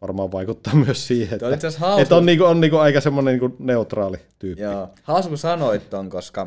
[0.00, 1.68] varmaan vaikuttaa myös siihen, että,
[2.00, 4.62] että on, niinku, on niinku aika semmoinen niinku neutraali tyyppi.
[4.62, 4.88] Joo.
[5.02, 6.46] Hauska kun sanoit ton, koska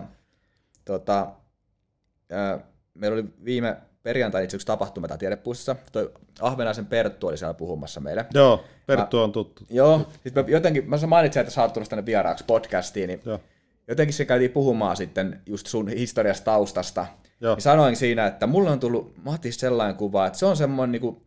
[0.85, 1.27] tota,
[2.31, 2.59] ää,
[2.93, 5.75] meillä oli viime perjantaina itse yksi tapahtuma täällä tiedepussissa.
[5.91, 8.25] Toi Ahvenaisen Perttu oli siellä puhumassa meille.
[8.33, 9.63] Joo, Perttu mä, on tuttu.
[9.69, 13.39] Joo, sit mä jotenkin, mä mainitsin, että sä oot tullut tänne vieraaksi podcastiin, niin Joo.
[13.87, 17.05] jotenkin se käytiin puhumaan sitten just sun historiasta taustasta.
[17.41, 17.55] Joo.
[17.55, 21.01] Niin sanoin siinä, että mulle on tullut Matis sellainen kuva, että se on semmoinen niin
[21.01, 21.21] kuin,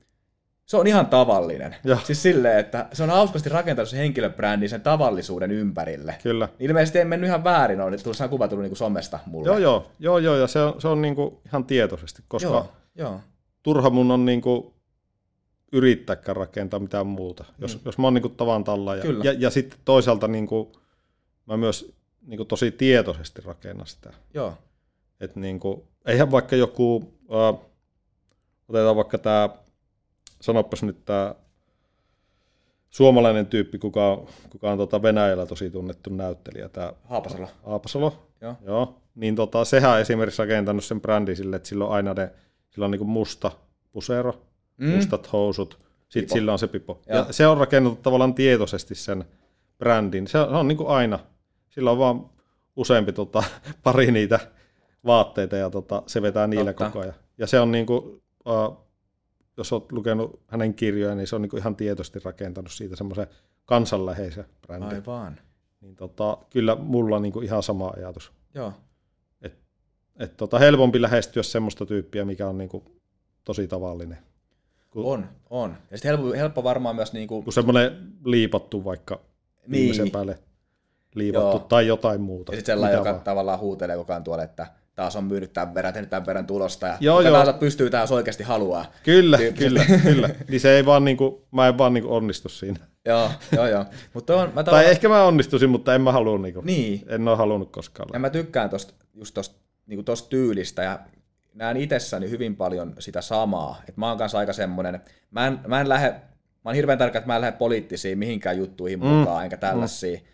[0.67, 1.77] se on ihan tavallinen.
[1.85, 1.99] Joo.
[2.05, 6.15] Siis silleen, että se on hauskasti rakentanut se henkilöbrändi sen tavallisuuden ympärille.
[6.23, 6.49] Kyllä.
[6.59, 9.49] Ilmeisesti ei mennyt ihan väärin, on tullut kuva tullut niin kuin somesta mulle.
[9.49, 12.73] Joo, joo, joo, joo ja se on, se on niin kuin ihan tietoisesti, koska joo,
[12.95, 13.21] joo.
[13.63, 14.75] turha mun on niin kuin
[15.73, 17.81] yrittääkään rakentaa mitään muuta, jos, mm.
[17.85, 18.97] jos mä oon niin kuin tavan talla.
[18.97, 19.25] Ja, Kyllä.
[19.25, 20.73] ja, ja sitten toisaalta niin kuin,
[21.47, 21.93] mä myös
[22.27, 24.13] niin kuin tosi tietoisesti rakennan sitä.
[24.35, 24.55] Joo.
[25.21, 27.61] Et niin kuin, eihän vaikka joku, äh,
[28.69, 29.49] otetaan vaikka tämä
[30.41, 31.35] sanopas nyt tämä
[32.91, 36.69] suomalainen tyyppi, kuka on, kuka on tota Venäjällä tosi tunnettu näyttelijä.
[36.69, 37.49] Tämä Haapasalo.
[37.67, 38.55] Haapasalo, joo.
[38.67, 39.01] joo.
[39.15, 42.31] Niin tota, sehän esimerkiksi rakentanut sen brändin sille, että sillä on aina ne,
[42.71, 43.51] sillä on niinku musta
[43.93, 44.43] pusero,
[44.77, 44.89] mm.
[44.89, 46.35] mustat housut, sitten pipo.
[46.35, 47.03] sillä on se pipo.
[47.09, 47.19] Joo.
[47.19, 49.25] Ja se on rakennettu tavallaan tietoisesti sen
[49.79, 50.27] brändin.
[50.27, 51.19] Se on, se on niin kuin aina.
[51.69, 52.31] Sillä on vaan
[52.77, 53.43] useampi tota,
[53.85, 54.41] pari niitä
[55.07, 56.85] vaatteita ja tota, se vetää niillä Totta.
[56.85, 57.15] koko ajan.
[57.39, 58.87] Ja se on niin kuin, uh,
[59.57, 63.27] jos olet lukenut hänen kirjoja, niin se on niin ihan tietoisesti rakentanut siitä semmoisen
[63.65, 64.89] kansanläheisen brändin.
[64.89, 65.41] Aivan.
[65.81, 68.33] Niin tota, kyllä mulla on niin ihan sama ajatus.
[68.55, 68.73] Joo.
[69.43, 69.59] Et,
[70.19, 72.71] et tota, helpompi lähestyä semmoista tyyppiä, mikä on niin
[73.45, 74.19] tosi tavallinen.
[74.91, 75.77] Kun, on, on.
[75.91, 77.13] Ja sitten helppo, helppo varmaan myös...
[77.13, 77.45] Niin kuin...
[77.45, 79.71] Kun semmoinen liipattu vaikka niin.
[79.71, 80.39] viimeisen päälle
[81.15, 81.67] liipattu Joo.
[81.69, 82.53] tai jotain muuta.
[82.53, 83.25] Ja sitten sellainen, joka vaan.
[83.25, 86.87] tavallaan huutelee koko ajan tuolle, että taas on myynyt tämän verran, tehnyt tämän verran tulosta
[86.87, 87.45] ja joo, joo.
[87.45, 88.93] taas pystyy taas oikeasti haluaa.
[89.03, 90.31] Kyllä, kyllä, kyllä.
[90.49, 92.87] Niin se ei vaan niinku, mä en vaan niinku onnistu siinä.
[93.05, 93.85] joo, joo, joo.
[94.15, 97.05] Mutta on, mä tai ehkä mä onnistuisin, mutta en mä halua niinku, niin.
[97.09, 98.09] en ole halunnut koskaan.
[98.13, 100.99] Ja mä tykkään tosta, just tosta, niinku tosta tyylistä ja
[101.55, 103.83] näen itsessäni hyvin paljon sitä samaa.
[103.89, 105.01] Et mä oon kanssa aika semmoinen,
[105.31, 106.21] mä en, mä en lähde, mä
[106.65, 109.07] oon hirveän tärkeä, että mä en lähde poliittisiin mihinkään juttuihin mm.
[109.07, 110.19] mukaan, enkä tällaisia.
[110.19, 110.25] Mm.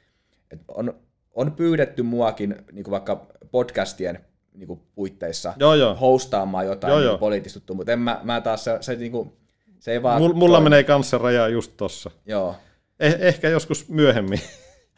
[0.51, 0.95] Et on,
[1.35, 4.21] on pyydetty muakin niin vaikka podcastien
[4.57, 5.95] niin kuin puitteissa joo, joo.
[5.95, 9.33] hostaamaan jotain joo, niin poliittista mutta en mä, mä taas se, se, niin kuin,
[9.79, 10.23] se ei vaan...
[10.23, 10.65] Mulla toimi.
[10.65, 12.11] menee kanssa raja just tossa.
[12.27, 12.57] Joo.
[13.01, 14.41] Eh, ehkä joskus myöhemmin.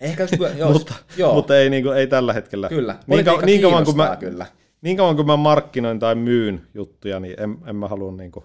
[0.01, 1.35] Ehkä joskus, joo, mutta, joo.
[1.35, 2.69] mutta ei, niin kuin, ei tällä hetkellä.
[2.69, 4.47] Kyllä, niin, ka- niin kauan kuin mä, kyllä.
[4.83, 8.45] Niin kauan kuin mä markkinoin tai myyn juttuja, niin en, en mä halua niin kuin,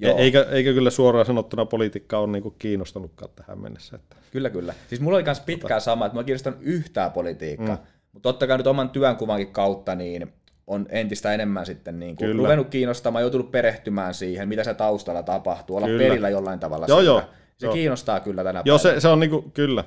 [0.00, 0.18] Joo.
[0.18, 3.96] Eikä, eikä kyllä suoraan sanottuna politiikka ole niinku kiinnostanutkaan tähän mennessä.
[3.96, 4.16] Että.
[4.30, 4.74] Kyllä, kyllä.
[4.88, 7.76] Siis mulla oli myös pitkään sama, että mä kiinnostanut yhtään politiikkaa.
[7.76, 7.82] Mm.
[8.18, 10.32] Mutta totta kai nyt oman työnkuvankin kautta niin
[10.66, 15.76] on entistä enemmän sitten niin kuin ruvennut kiinnostamaan, joutunut perehtymään siihen, mitä se taustalla tapahtuu,
[15.76, 16.02] olla kyllä.
[16.02, 17.22] perillä jollain tavalla joo, joo,
[17.58, 17.74] Se joo.
[17.74, 19.84] kiinnostaa kyllä tänä Joo, se, se on niin kuin, kyllä,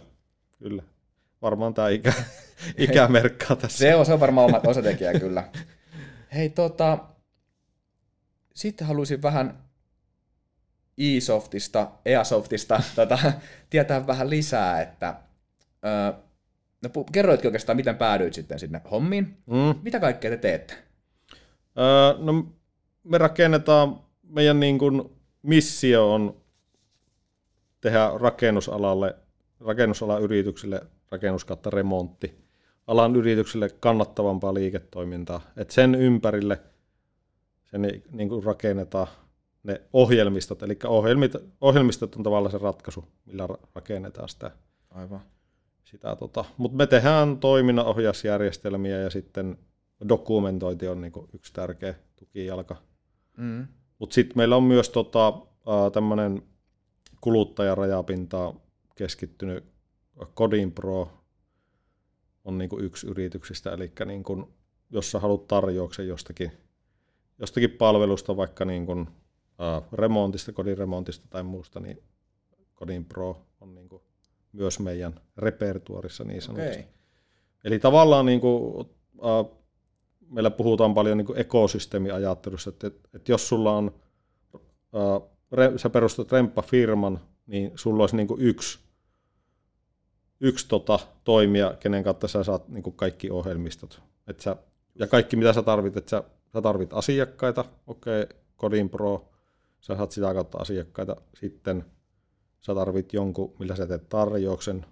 [0.60, 0.84] kyllä.
[1.42, 2.14] Varmaan tämä ikä,
[2.78, 3.78] ikä merkkaa tässä.
[3.78, 5.44] se, on, se on varmaan oma osatekijä kyllä.
[6.36, 6.98] Hei tota,
[8.54, 9.60] sitten haluaisin vähän
[10.98, 13.20] eSoftista, Easoftista tota,
[13.70, 15.16] tietää vähän lisää, että
[15.86, 16.14] ö,
[16.82, 19.38] No kerroitko oikeastaan, miten päädyit sitten sinne hommiin?
[19.46, 19.76] Mm.
[19.84, 20.74] Mitä kaikkea te teette?
[21.78, 22.48] Öö, no
[23.04, 25.04] me rakennetaan, meidän niin kuin
[25.42, 26.42] missio on
[27.82, 29.16] tehdä rakennusalalle,
[29.60, 32.42] rakennusalan yrityksille rakennus remontti
[32.88, 35.42] alan yrityksille kannattavampaa liiketoimintaa.
[35.58, 36.62] Et sen ympärille
[37.66, 37.78] se
[38.12, 39.08] niin kuin rakennetaan
[39.64, 44.52] ne ohjelmistot, eli ohjelmit, ohjelmistot on tavallaan se ratkaisu, millä rakennetaan sitä.
[44.90, 45.22] Aivan.
[45.84, 46.46] Sitä tota.
[46.58, 49.58] Mutta me tehdään toiminnanohjausjärjestelmiä ja sitten
[50.10, 52.76] dokumentointi on niin yksi tärkeä tukijalka.
[53.38, 53.68] Mm.
[54.00, 55.34] Mutta sitten meillä on myös tota,
[55.94, 56.42] tämmöinen
[57.22, 58.62] kuluttajarajapintaan
[58.96, 59.64] keskittynyt
[60.36, 61.12] Codin Pro
[62.44, 64.46] on niin kuin yksi yrityksistä, eli niin kuin,
[64.90, 66.52] jos sä haluat tarjouksen jostakin,
[67.40, 72.04] jostakin palvelusta, vaikka niin kuin, uh, remontista, kodin remontista tai muusta, niin
[72.76, 74.02] Codin Pro on niin kuin
[74.54, 76.80] myös meidän repertuarissa niin sanotusti.
[76.80, 76.92] Okay.
[77.64, 78.64] Eli tavallaan niin kuin,
[79.18, 79.62] uh,
[80.30, 83.96] meillä puhutaan paljon niin kuin ekosysteemiajattelussa, että, että, että jos sulla on,
[84.54, 88.80] uh, re, sä perustat remppafirman, niin sulla olisi niin kuin yksi,
[90.40, 94.02] yksi tota, toimija, kenen kautta sä saat niin kuin kaikki ohjelmistot.
[94.28, 94.56] Et sä,
[94.96, 99.30] ja kaikki mitä sä tarvit, että sä, sä tarvit asiakkaita, okei, okay, Codin Pro,
[99.80, 101.86] sä saat sitä kautta asiakkaita, sitten
[102.62, 104.86] sä tarvit jonkun, millä sä teet tarjouksen,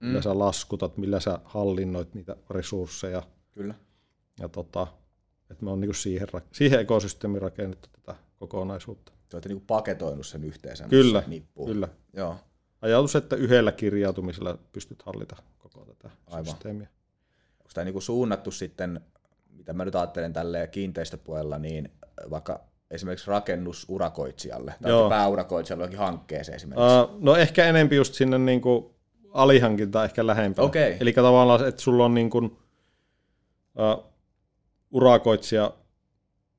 [0.00, 0.06] mm.
[0.06, 3.22] millä sä laskutat, millä sä hallinnoit niitä resursseja.
[3.52, 3.74] Kyllä.
[4.40, 4.86] Ja tota,
[5.50, 9.12] että me on niinku siihen, siihen ekosysteemiin rakennettu tätä kokonaisuutta.
[9.28, 11.68] Te olette niinku paketoinut sen yhteisen kyllä, nippuun.
[11.68, 11.88] Kyllä.
[12.12, 12.36] Joo.
[12.82, 16.46] Ajatus, että yhdellä kirjautumisella pystyt hallita koko tätä Aivan.
[16.46, 16.88] systeemiä.
[17.60, 19.00] Onko tämä niinku suunnattu sitten,
[19.50, 21.92] mitä mä nyt ajattelen tälle kiinteistöpuolella, niin
[22.30, 25.08] vaikka esimerkiksi rakennusurakoitsijalle tai Joo.
[25.08, 26.84] pääurakoitsijalle johonkin hankkeeseen esimerkiksi?
[26.84, 28.94] Uh, no ehkä enempi just sinne niinku
[29.32, 30.66] alihankinta ehkä lähempänä.
[30.66, 30.96] Okay.
[31.00, 34.04] Eli tavallaan, että sulla on niin kuin, uh,
[34.90, 35.70] urakoitsija,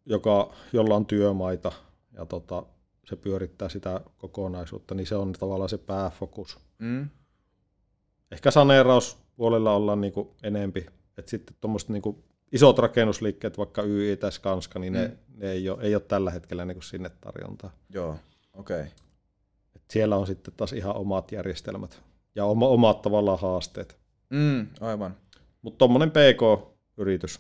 [0.06, 1.72] joka, jolla on työmaita
[2.14, 2.64] ja tota,
[3.06, 6.60] se pyörittää sitä kokonaisuutta, niin se on tavallaan se pääfokus.
[6.80, 7.10] Mm.
[8.32, 10.86] Ehkä saneerauspuolella ollaan niin kuin enempi.
[11.18, 15.00] Et sitten tuommoiset niin isot rakennusliikkeet, vaikka YI tai Skanska, niin mm.
[15.00, 17.72] ne, ne ei, ole, ei ole tällä hetkellä niin kuin sinne tarjontaa.
[17.90, 18.16] Joo,
[18.54, 18.82] okei.
[18.82, 18.92] Okay.
[19.90, 22.02] siellä on sitten taas ihan omat järjestelmät
[22.36, 23.98] ja oma, omat tavallaan haasteet.
[24.30, 25.16] Mm, aivan.
[25.62, 27.40] Mutta tuommoinen PK-yritys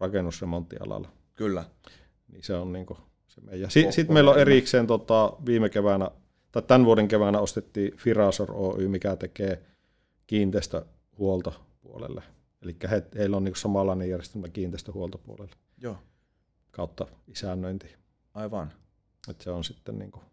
[0.00, 1.08] rakennusremonttialalla.
[1.34, 1.64] Kyllä.
[2.32, 2.98] Niin se on niin kuin
[3.28, 3.70] se meidän.
[3.70, 6.10] Sitten sit meillä on erikseen tota, viime keväänä,
[6.52, 9.62] tai tämän vuoden keväänä ostettiin Firasor Oy, mikä tekee
[10.26, 12.22] kiinteistöhuoltopuolelle.
[12.62, 15.54] Eli he, heillä on niin samanlainen järjestelmä kiinteistöhuoltopuolelle.
[15.78, 15.96] Joo.
[16.70, 17.94] Kautta isännöinti.
[18.34, 18.72] Aivan.
[19.28, 20.24] Et se on sitten niin kuin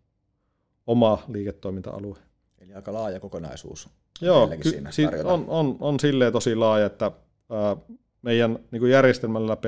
[0.87, 2.17] oma liiketoiminta-alue.
[2.59, 3.89] Eli aika laaja kokonaisuus.
[4.21, 7.11] Joo, ky- si- on, on, on silleen tosi laaja, että
[7.49, 7.77] ää,
[8.21, 9.67] meidän niin kuin järjestelmän läpi,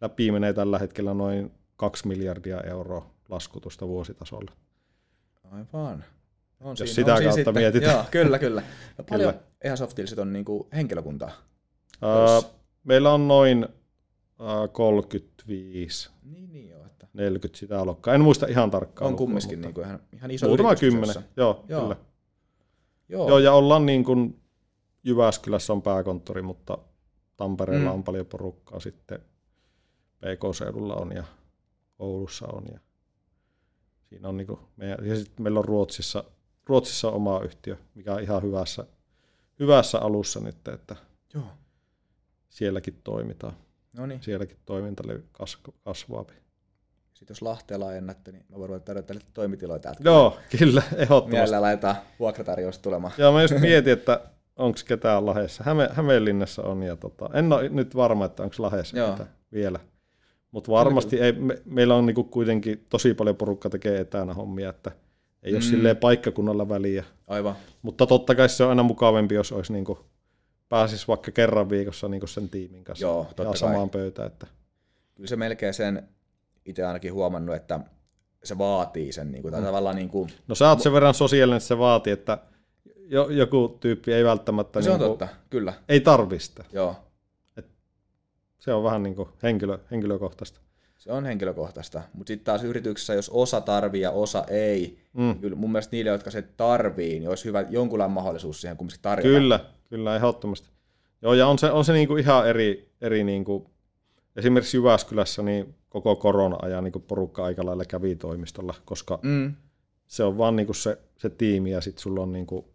[0.00, 4.52] läpi menee tällä hetkellä noin 2 miljardia euroa laskutusta vuositasolla.
[5.50, 6.04] Aivan.
[6.60, 7.94] On Jos siinä, sitä on kautta sitten, mietitään.
[7.94, 8.62] Joo, kyllä, kyllä.
[8.98, 11.32] Ja paljon ihan softilliset on niin kuin henkilökuntaa?
[12.02, 12.50] Uh,
[12.84, 13.64] meillä on noin
[14.38, 16.10] uh, 35.
[16.22, 16.86] Niin, niin joo.
[16.86, 17.06] Että...
[17.12, 18.14] 40 sitä luokkaa.
[18.14, 19.10] En muista ihan tarkkaan.
[19.10, 21.82] On kumminkin niin kuin ihan, ihan iso Muutama kymmenen, joo, joo.
[21.82, 21.96] Kyllä.
[23.08, 23.28] Joo.
[23.28, 23.38] joo.
[23.38, 24.40] ja ollaan niin kuin
[25.04, 26.78] Jyväskylässä on pääkonttori, mutta
[27.36, 27.94] Tampereella mm.
[27.94, 29.20] on paljon porukkaa sitten,
[30.18, 31.24] PK-seudulla on ja
[31.98, 32.64] Oulussa on.
[32.72, 32.80] Ja
[34.08, 36.24] siinä on niinku meidän, ja sitten meillä on Ruotsissa,
[36.66, 38.86] Ruotsissa on oma yhtiö, mikä on ihan hyvässä,
[39.58, 40.96] hyvässä alussa nyt, että
[41.34, 41.44] Joo.
[42.52, 43.52] Sielläkin toimitaan.
[43.92, 44.22] No niin.
[44.22, 45.02] Sielläkin toiminta
[45.82, 46.24] kasvaa.
[47.12, 50.00] Sitten jos Lahteen laajennatte, niin mä voin tarjota teille toimitiloja täältä.
[50.04, 51.30] Joo, kyllä, ehdottomasti.
[51.30, 53.14] Mielellä laitetaan vuokratarjous tulemaan.
[53.18, 54.20] Joo, mä just mietin, että
[54.56, 55.64] onko ketään Lahdessa.
[55.64, 59.78] Häme, Hämeenlinnassa on ja tota, en ole nyt varma, että onko Lahdessa vielä.
[60.50, 64.90] Mutta varmasti ei, me, meillä on niinku kuitenkin tosi paljon porukka tekee etänä hommia, että
[65.42, 65.56] ei mm.
[65.56, 67.04] ole silleen paikkakunnalla väliä.
[67.26, 67.54] Aivan.
[67.82, 69.98] Mutta totta kai se on aina mukavampi, jos olisi niinku,
[70.72, 74.26] pääsisi vaikka kerran viikossa niinku sen tiimin kanssa Joo, ja samaan pöytään.
[74.26, 74.46] Että.
[75.14, 76.08] Kyllä se melkein sen
[76.64, 77.80] itse ainakin huomannut, että
[78.44, 79.32] se vaatii sen.
[79.32, 79.66] Niin kuin, tai mm.
[79.66, 80.30] tavallaan niin kuin...
[80.48, 82.38] No sä oot sen verran sosiaalinen, että se vaatii, että
[82.96, 84.82] jo, joku tyyppi ei välttämättä...
[84.82, 85.72] Se niin on totta, kyllä.
[85.88, 86.64] Ei tarvista.
[86.72, 86.96] Joo.
[87.56, 87.66] Et
[88.58, 90.60] se on vähän niin kuin henkilö, henkilökohtaista.
[91.02, 95.38] Se on henkilökohtaista, mutta sitten taas yrityksessä, jos osa tarvii ja osa ei, mm.
[95.38, 99.38] kyllä mun mielestä niille, jotka se tarvii, niin olisi hyvä jonkunlainen mahdollisuus siihen kumminkin tarjota.
[99.38, 100.68] Kyllä, kyllä, ehdottomasti.
[101.22, 103.70] Joo, ja on se, on se niinku ihan eri, eri niinku,
[104.36, 109.54] esimerkiksi Jyväskylässä niin koko korona-ajan niin porukka aika lailla kävi toimistolla, koska mm.
[110.06, 112.68] se on vaan niinku se, se tiimi ja sitten sulla on niinku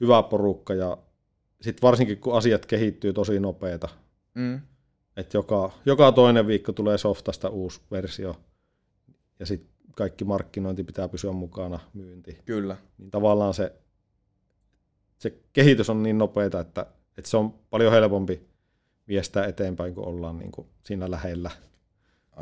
[0.00, 0.98] hyvä porukka ja
[1.60, 3.88] sitten varsinkin kun asiat kehittyy tosi nopeita,
[4.34, 4.60] mm.
[5.18, 8.36] Että joka, joka toinen viikko tulee softasta uusi versio
[9.38, 12.38] ja sitten kaikki markkinointi pitää pysyä mukana, myynti.
[12.44, 12.76] Kyllä.
[12.98, 13.72] Niin tavallaan se,
[15.18, 16.86] se kehitys on niin nopeita, että,
[17.18, 18.48] Et se on paljon helpompi
[19.08, 21.50] viestää eteenpäin, kun ollaan niin kuin siinä lähellä.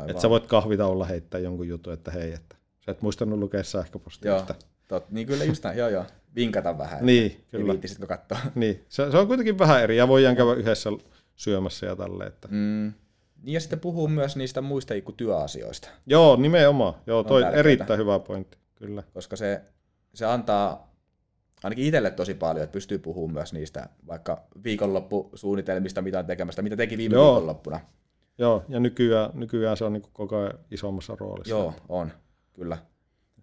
[0.07, 2.55] Että sä voit kahvita olla heittää jonkun jutun, että hei, että
[2.85, 4.31] sä et muistanut lukea sähköpostia.
[4.31, 4.45] Joo,
[4.87, 6.05] tot, niin kyllä just näin, joo joo,
[6.35, 7.05] vinkata vähän.
[7.05, 7.73] Niin, kyllä.
[7.73, 8.37] Niin katsoa.
[8.55, 10.89] Niin, se, se, on kuitenkin vähän eri, ja voidaan käydä yhdessä
[11.37, 12.25] syömässä ja tälle.
[12.25, 12.47] Että.
[12.51, 12.93] Mm.
[13.43, 15.89] Ja sitten puhuu myös niistä muista työasioista.
[16.05, 16.93] Joo, nimenomaan.
[17.07, 19.03] Joo, toi on erittäin hyvä pointti, kyllä.
[19.13, 19.61] Koska se,
[20.13, 20.93] se antaa
[21.63, 26.75] ainakin itselle tosi paljon, että pystyy puhumaan myös niistä vaikka viikonloppusuunnitelmista, mitä on tekemästä, mitä
[26.75, 27.31] teki viime Joo.
[27.31, 27.79] viikonloppuna.
[28.37, 31.55] Joo, ja nykyään, nykyään se on niin koko ajan isommassa roolissa.
[31.55, 32.11] Joo, on,
[32.53, 32.77] kyllä.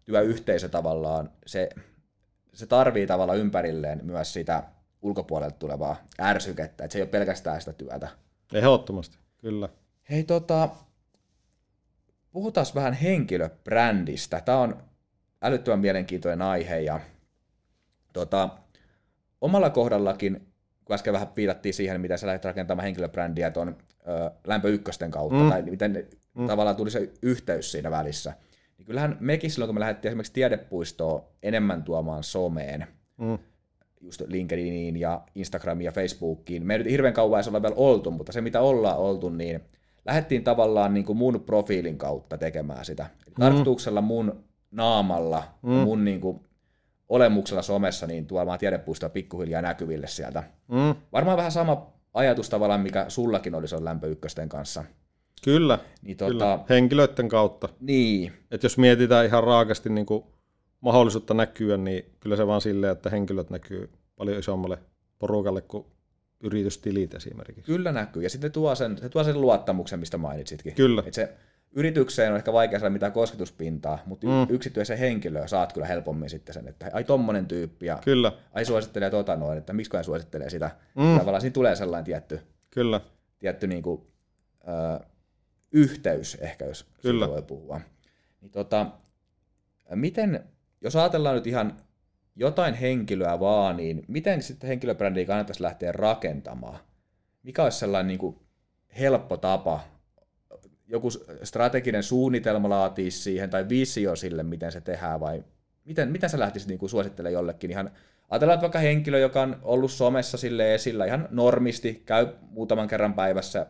[0.05, 1.69] Työyhteisö tavallaan, se,
[2.55, 4.63] se tarvii tavallaan ympärilleen myös sitä
[5.05, 8.09] ulkopuolelta tulevaa ärsykettä, että se ei ole pelkästään sitä työtä.
[8.53, 9.69] Ehdottomasti, kyllä.
[10.11, 10.69] Hei tota,
[12.31, 14.41] puhutaan vähän henkilöbrändistä.
[14.41, 14.83] Tämä on
[15.43, 17.01] älyttömän mielenkiintoinen aihe ja
[18.13, 18.49] tota,
[19.41, 20.53] omalla kohdallakin,
[20.85, 23.77] kun äsken vähän viitattiin siihen, miten sä lähdet rakentamaan henkilöbrändiä tuon
[24.47, 25.51] lämpö ykkösten kautta, mm.
[25.51, 26.47] tai miten mm.
[26.47, 28.35] tavallaan tuli se yhteys siinä välissä,
[28.79, 32.87] niin kyllähän mekin silloin, kun me lähdettiin esimerkiksi tiedepuistoa enemmän tuomaan someen,
[33.17, 33.39] mm.
[34.05, 38.11] Just LinkedIniin ja Instagramiin ja Facebookiin, me ei nyt hirveän kauan edes olla vielä oltu,
[38.11, 39.61] mutta se mitä ollaan oltu, niin
[40.05, 43.07] lähdettiin tavallaan niin kuin mun profiilin kautta tekemään sitä.
[43.27, 43.41] Eli mm.
[43.41, 45.71] tarkoituksella mun naamalla, mm.
[45.71, 46.41] mun niin kuin
[47.09, 50.43] olemuksella somessa, niin tuomaan tiedepuistoa pikkuhiljaa näkyville sieltä.
[50.69, 50.95] Mm.
[51.13, 54.85] Varmaan vähän sama ajatus tavallaan, mikä sullakin oli on lämpö ykkösten kanssa.
[55.45, 56.59] Kyllä, niin, tuota, kyllä.
[56.71, 57.69] henkilöiden kautta.
[57.81, 58.33] Niin.
[58.51, 60.25] Et jos mietitään ihan raakasti niin kuin
[60.85, 64.79] mahdollisuutta näkyä, niin kyllä se vaan silleen, että henkilöt näkyy paljon isommalle
[65.19, 65.87] porukalle kuin
[66.41, 67.73] yritystilit esimerkiksi.
[67.73, 70.75] Kyllä näkyy, ja sitten tuo sen, se tuo sen luottamuksen, mistä mainitsitkin.
[70.75, 71.03] Kyllä.
[71.07, 71.33] Et se
[71.73, 74.47] yritykseen on ehkä vaikea saada mitään kosketuspintaa, mutta mm.
[74.49, 78.33] yksityisen henkilöä saat kyllä helpommin sitten sen, että ai tommonen tyyppi, ja kyllä.
[78.53, 80.71] ai suosittelee tota noin, että miksi hän suosittelee sitä.
[80.95, 81.19] Mm.
[81.19, 83.01] Tavallaan siinä tulee sellainen tietty, kyllä.
[83.39, 84.03] tietty niin kuin,
[84.69, 85.05] ö,
[85.73, 87.29] yhteys ehkä, jos kyllä.
[87.29, 87.81] voi puhua.
[88.41, 88.87] Niin tota,
[89.95, 90.45] miten,
[90.85, 91.77] jos ajatellaan nyt ihan
[92.37, 96.79] jotain henkilöä vaan, niin miten sitten henkilöbrändiä kannattaisi lähteä rakentamaan?
[97.43, 98.37] Mikä olisi sellainen niin kuin
[98.99, 99.81] helppo tapa
[100.87, 101.11] joku
[101.43, 105.45] strateginen suunnitelma laatii siihen tai visio sille, miten se tehdään vai
[105.85, 107.91] miten, miten sä lähtisit niin suosittelemaan jollekin ihan
[108.31, 113.15] Ajatellaan, että vaikka henkilö, joka on ollut somessa sille esillä ihan normisti, käy muutaman kerran
[113.15, 113.67] päivässä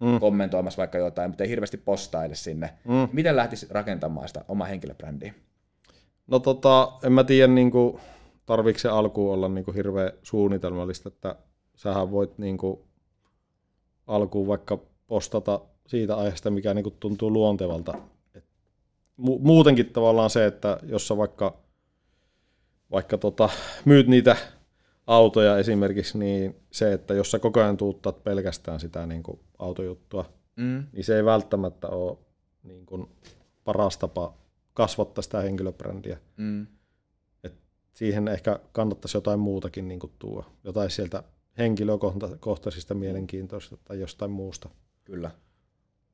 [0.00, 0.20] mm.
[0.20, 2.70] kommentoimassa vaikka jotain, mutta ei hirveästi postaile sinne.
[2.84, 3.08] Mm.
[3.12, 5.34] Miten lähtisi rakentamaan sitä omaa henkilöbrändiä?
[6.26, 8.00] No tota, en mä tiedä, niin kuin,
[8.46, 11.36] tarvitse se alkuun olla niin kuin hirveän suunnitelmallista, että
[11.76, 12.80] sähän voit niin kuin,
[14.06, 17.94] alkuun vaikka postata siitä aiheesta, mikä niin kuin tuntuu luontevalta.
[18.34, 18.44] Et
[19.20, 21.56] mu- muutenkin tavallaan se, että jos sä vaikka,
[22.90, 23.48] vaikka tota,
[23.84, 24.36] myyt niitä
[25.06, 30.24] autoja esimerkiksi, niin se, että jos sä koko ajan tuuttat pelkästään sitä niin kuin autojuttua,
[30.56, 30.86] mm.
[30.92, 32.18] niin se ei välttämättä ole
[32.62, 33.08] niin kuin
[33.64, 34.34] paras tapa
[34.74, 36.18] kasvattaa sitä henkilöbrändiä.
[36.36, 36.66] Mm.
[37.44, 37.54] Et
[37.92, 41.22] siihen ehkä kannattaisi jotain muutakin niin tuoda, jotain sieltä
[41.58, 44.68] henkilökohtaisista mielenkiintoista tai jostain muusta.
[45.04, 45.30] Kyllä.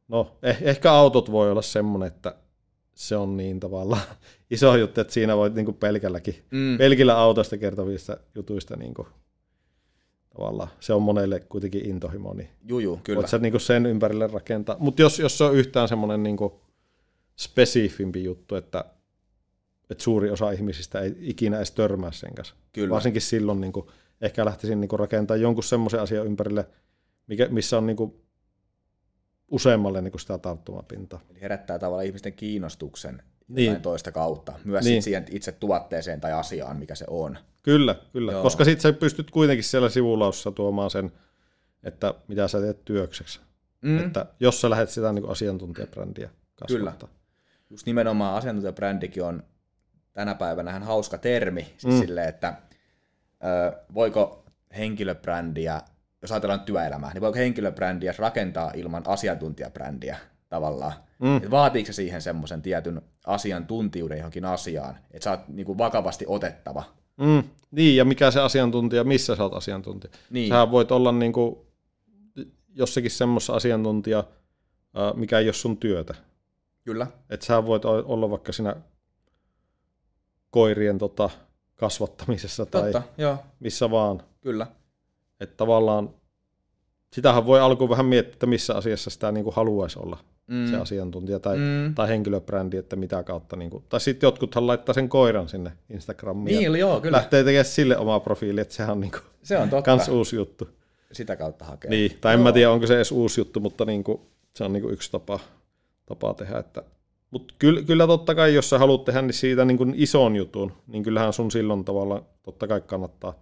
[0.09, 2.35] No, eh, ehkä autot voi olla semmoinen, että
[2.95, 4.03] se on niin tavallaan
[4.51, 6.79] iso juttu, että siinä voit niinku pelkälläkin, mm.
[6.79, 9.07] pelkillä autosta kertovista jutuista niinku,
[10.37, 13.17] tavallaan, se on monelle kuitenkin intohimo, niin Juju, kyllä.
[13.17, 14.77] voit sä niinku sen ympärille rakentaa.
[14.79, 16.61] Mutta jos, jos se on yhtään semmoinen niinku
[17.41, 18.85] spesifimpi juttu, että,
[19.91, 22.55] että suuri osa ihmisistä ei ikinä edes törmää sen kanssa.
[22.73, 22.91] Kyllä.
[22.91, 26.69] Varsinkin silloin niinku, ehkä lähtisin niinku rakentamaan jonkun semmoisen asian ympärille,
[27.27, 28.25] mikä, missä on niinku
[29.49, 31.21] useammalle niin kuin sitä tarttumapintaa.
[31.31, 33.83] Eli herättää tavallaan ihmisten kiinnostuksen niin.
[33.83, 35.03] toista kautta, myös niin.
[35.03, 37.39] siihen itse tuotteeseen tai asiaan, mikä se on.
[37.63, 38.33] Kyllä, kyllä.
[38.33, 38.43] Joo.
[38.43, 41.13] koska sitten sä pystyt kuitenkin siellä sivulaussa tuomaan sen,
[41.83, 43.41] että mitä sä teet työkseksi.
[43.83, 43.99] Mm.
[43.99, 47.09] Että jos sä lähdet sitä niin kuin asiantuntijabrändiä kasvattaa.
[47.09, 47.20] Kyllä.
[47.71, 49.43] Just nimenomaan asiantuntijabrändikin on
[50.13, 52.01] tänä päivänä hauska termi, siis mm.
[52.01, 52.57] sille, että
[53.45, 54.45] ö, voiko
[54.77, 55.83] henkilöbrändiä
[56.23, 60.19] jos ajatellaan työelämää, niin voiko henkilöbrändiä rakentaa ilman asiantuntijabrändiä
[60.49, 60.93] tavallaan?
[61.19, 61.37] Mm.
[61.37, 66.85] Et vaatiiko se siihen semmoisen tietyn asiantuntijuuden johonkin asiaan, että sä oot niinku vakavasti otettava?
[67.17, 67.43] Mm.
[67.71, 70.13] Niin, ja mikä se asiantuntija, missä sä oot asiantuntija?
[70.31, 70.49] Niin.
[70.49, 71.67] Sähän voit olla niinku
[72.75, 74.25] jossakin semmoisessa asiantuntija,
[75.15, 76.15] mikä ei ole sun työtä.
[76.85, 77.07] Kyllä.
[77.31, 78.77] Että sä voit olla vaikka siinä
[80.51, 81.31] koirien tota,
[81.77, 83.39] kasvattamisessa Totta, tai joo.
[83.61, 84.23] missä vaan.
[84.41, 84.67] Kyllä.
[85.41, 86.11] Että tavallaan
[87.13, 90.67] sitähän voi alkuun vähän miettiä, että missä asiassa sitä niin kuin haluaisi olla mm.
[90.67, 91.95] se asiantuntija tai, mm.
[91.95, 93.57] tai henkilöbrändi, että mitä kautta.
[93.57, 97.17] Niin kuin, tai sitten jotkuthan laittaa sen koiran sinne Instagramiin niin, joo, kyllä.
[97.17, 99.83] lähtee tekemään sille omaa profiili, että sehän on, niin kuin, se on totta.
[99.83, 100.69] kans uusi juttu.
[101.13, 101.91] sitä kautta hakea.
[101.91, 104.21] Niin, tai en mä tiedä, onko se edes uusi juttu, mutta niin kuin,
[104.57, 105.41] se on niin kuin yksi tapa,
[106.11, 106.59] tapa tehdä.
[106.59, 106.83] Että,
[107.31, 110.73] mutta kyllä, kyllä totta kai, jos sä haluat tehdä niin siitä niin kuin ison jutun,
[110.87, 113.35] niin kyllähän sun silloin tavalla totta kai kannattaa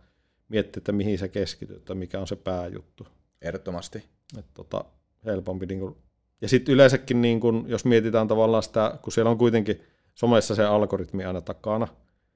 [0.48, 3.06] miettiä, että mihin sä keskityt, että mikä on se pääjuttu.
[3.42, 3.98] Ehdottomasti.
[4.38, 4.84] Että tota,
[5.24, 5.66] helpompi.
[5.66, 5.96] Niin kuin,
[6.40, 9.80] ja sitten yleensäkin, niin kuin, jos mietitään tavallaan sitä, kun siellä on kuitenkin
[10.14, 11.88] somessa se algoritmi aina takana,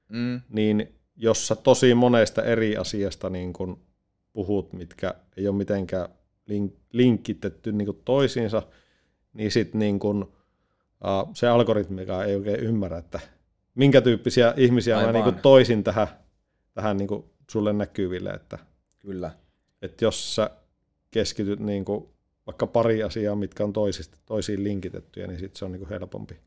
[0.09, 0.41] Mm.
[0.49, 3.79] niin jos sä tosi monesta eri asiasta niin kun
[4.33, 6.09] puhut, mitkä ei ole mitenkään
[6.49, 8.61] link- linkitetty niin kun toisiinsa,
[9.33, 10.23] niin sitten niin kun,
[11.03, 13.19] uh, se algoritmikaan ei oikein ymmärrä, että
[13.75, 15.13] minkä tyyppisiä ihmisiä mä Aivan.
[15.13, 16.07] niin kun toisin tähän,
[16.73, 18.29] tähän niin kun sulle näkyville.
[18.29, 18.57] Että,
[18.99, 19.31] Kyllä.
[19.81, 20.49] että jos sä
[21.11, 22.09] keskityt niin kun
[22.47, 26.37] vaikka pari asiaa, mitkä on toisista, toisiin linkitettyjä, niin sitten se on niin helpompi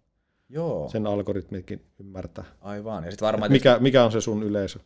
[0.48, 2.44] Joo, sen algoritmikin ymmärtää.
[2.60, 3.04] aivan.
[3.04, 4.78] Ja sitten varmaan, Mikä, mikä on se sun yleisö?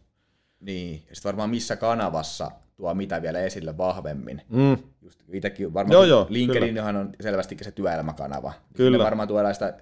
[0.60, 2.50] niin, ja sit varmaan missä kanavassa
[2.80, 4.42] tuo mitä vielä esille vahvemmin.
[4.48, 8.52] Mm, Just itsekin varmaan, Joo, joo, LinkedIn on selvästikin se työelämäkanava.
[8.76, 8.94] Kyllä.
[8.96, 9.74] Sinne varmaan tuodaan sitä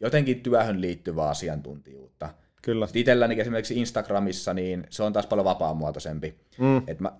[0.00, 2.28] jotenkin työhön liittyvää asiantuntijuutta.
[2.62, 2.86] kyllä.
[2.86, 6.34] Sitten itselläni esimerkiksi Instagramissa, niin se on taas paljon vapaamuotoisempi.
[6.58, 7.12] Mm, Et mä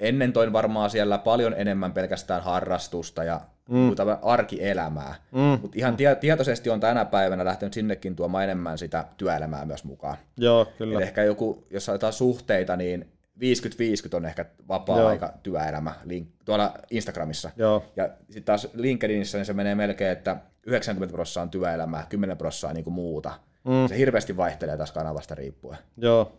[0.00, 3.40] ennen toin varmaan siellä paljon enemmän pelkästään harrastusta ja
[3.70, 3.90] mm.
[4.22, 5.14] arkielämää.
[5.32, 9.84] mm, Mutta ihan tie- tietoisesti on tänä päivänä lähtenyt sinnekin tuomaan enemmän sitä työelämää myös
[9.84, 10.16] mukaan.
[10.36, 11.00] joo, Et kyllä.
[11.00, 17.50] ehkä joku, jos jotain suhteita, niin 50-50 on ehkä vapaa-aika työelämä link, tuolla Instagramissa.
[17.56, 20.36] Joo, Ja sitten taas LinkedInissä niin se menee melkein, että
[20.66, 23.32] 90 prosenttia on työelämää, 10 prosenttia on niinku muuta.
[23.64, 23.88] Mm.
[23.88, 25.78] Se hirveästi vaihtelee taas kanavasta riippuen.
[25.96, 26.36] joo.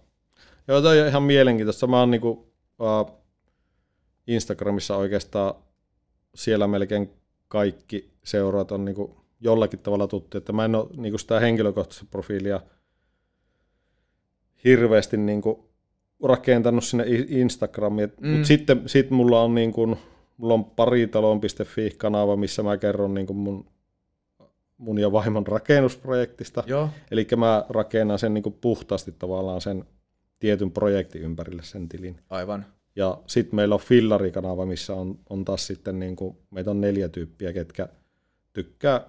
[0.67, 1.87] Joo, toi on ihan mielenkiintoista.
[1.87, 3.11] Mä oon niinku, uh,
[4.27, 5.53] Instagramissa oikeastaan
[6.35, 7.13] siellä melkein
[7.47, 12.61] kaikki seuraat on niinku jollakin tavalla tuttu, että mä en ole niinku sitä henkilökohtaista profiilia
[14.63, 15.70] hirveästi niinku
[16.23, 18.29] rakentanut sinne Instagramiin, mm.
[18.29, 19.97] Mutta sitten sit mulla on niinku,
[20.37, 23.65] mulla on paritalon.fi-kanava, missä mä kerron niinku mun,
[24.77, 26.63] mun ja vaimon rakennusprojektista.
[26.67, 26.89] Joo.
[27.11, 29.85] Eli mä rakennan sen niin puhtaasti tavallaan sen
[30.39, 32.19] tietyn projektin ympärille sen tilin.
[32.29, 32.65] Aivan.
[32.95, 37.09] Ja sitten meillä on fillarikanava, missä on, on taas sitten, niin kuin, meitä on neljä
[37.09, 37.87] tyyppiä, ketkä
[38.53, 39.01] tykkää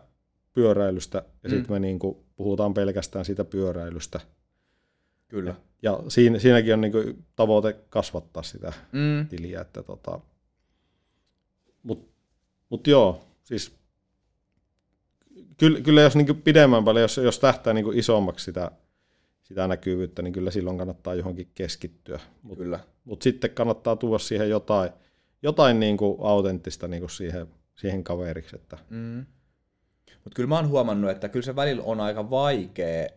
[0.53, 1.55] pyöräilystä, ja Mm.
[1.55, 4.21] sitten me niin kuin, puhutaan pelkästään siitä pyöräilystä.
[5.33, 5.55] Kyllä.
[5.83, 9.29] Ja siinä, siinäkin on niin kuin, tavoite kasvattaa sitä Mm.
[9.29, 9.61] tiliä.
[9.61, 10.21] Että tota,
[11.83, 12.09] mut,
[12.69, 13.73] mut joo, siis
[15.59, 18.71] kyllä, kyllä jos niin pidemmän päälle, jos, jos tähtää niin isommaksi sitä,
[19.43, 22.21] sitä näkyvyyttä, niin kyllä silloin kannattaa johonkin keskittyä.
[22.43, 22.81] Mutta Kyllä.
[23.05, 24.91] mut sitten kannattaa tuoda siihen jotain,
[25.43, 28.57] jotain niin kuin autenttista niin kuin siihen, siihen kaveriksi.
[28.57, 29.27] Että, Mm.
[30.25, 33.09] Mutta kyllä mä oon huomannut, että kyllä se välillä on aika vaikea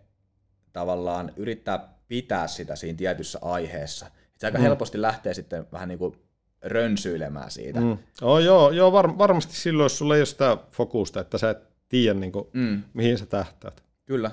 [0.74, 4.06] tavallaan yrittää pitää sitä siinä tietyssä aiheessa.
[4.08, 4.62] Et se aika Mm.
[4.64, 6.16] helposti lähtee sitten vähän niin kuin
[6.62, 7.82] rönsyilemään siitä.
[7.82, 7.98] Mm.
[8.22, 11.58] oh, joo, joo var, varmasti silloin, jos sulla ei ole sitä fokusta, että sä et
[11.90, 12.84] tiedä, niin kuin, Mm.
[12.94, 13.84] mihin sä tähtäät.
[14.06, 14.32] Kyllä.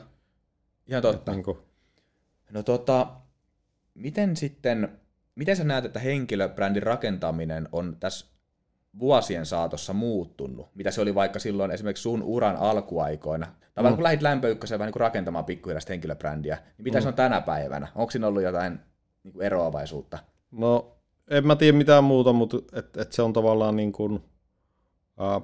[0.88, 1.32] Ihan totta.
[1.32, 1.58] Niin kuin,
[2.50, 3.06] No tota,
[3.94, 4.98] miten sitten,
[5.34, 8.26] miten sä näet, että henkilöbrändin rakentaminen on tässä
[8.98, 10.66] vuosien saatossa muuttunut?
[10.74, 13.46] Mitä se oli vaikka silloin esimerkiksi sun uran alkuaikoina?
[13.74, 13.94] Tai mm.
[13.94, 17.02] kun lähdit lämpöykköseen vähän niin kuin rakentamaan pikkuhiljaa henkilöbrändiä, niin mitä mm.
[17.02, 17.88] se on tänä päivänä?
[17.94, 18.80] Onko siinä ollut jotain
[19.24, 20.18] niin kuin eroavaisuutta?
[20.50, 20.96] No,
[21.30, 24.24] en mä tiedä mitään muuta, mutta et, et se on tavallaan niin kuin,
[25.18, 25.40] ää,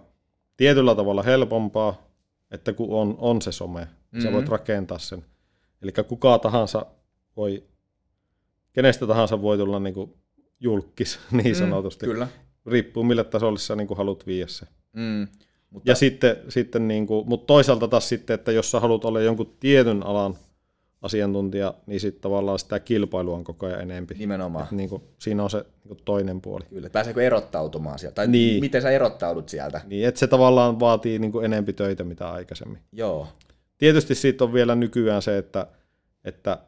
[0.57, 2.09] tietyllä tavalla helpompaa,
[2.51, 4.21] että kun on, on se some, mm-hmm.
[4.21, 5.25] sä voit rakentaa sen.
[5.83, 6.87] Eli kuka tahansa
[7.37, 7.65] voi,
[8.73, 10.15] kenestä tahansa voi tulla niin kuin
[10.61, 12.07] julkis niin sanotusti.
[12.07, 12.29] Mm, kyllä.
[12.67, 14.67] Riippuu mille tasolle sä niin kuin haluat viedä se.
[14.93, 15.29] Mm.
[15.71, 19.21] Mutta, Ja sitten, sitten niin kuin, mutta toisaalta taas sitten, että jos sä haluat olla
[19.21, 20.35] jonkun tietyn alan
[21.03, 24.15] asiantuntija, niin sitten tavallaan sitä kilpailua on koko ajan enempi.
[24.15, 24.65] nimenomaan.
[24.65, 26.65] Et niin kuin, siinä on se niin kuin toinen puoli.
[26.71, 26.91] Kyllä.
[26.91, 28.15] Pääseekö erottautumaan sieltä?
[28.15, 28.61] Tai niin.
[28.61, 29.81] miten sä erottaudut sieltä?
[29.87, 32.79] Niin, että se tavallaan vaatii niin kuin enempi töitä mitä aikaisemmin.
[32.93, 33.29] Joo.
[33.79, 35.67] Tietysti siitä on vielä nykyään se, että,
[36.25, 36.59] että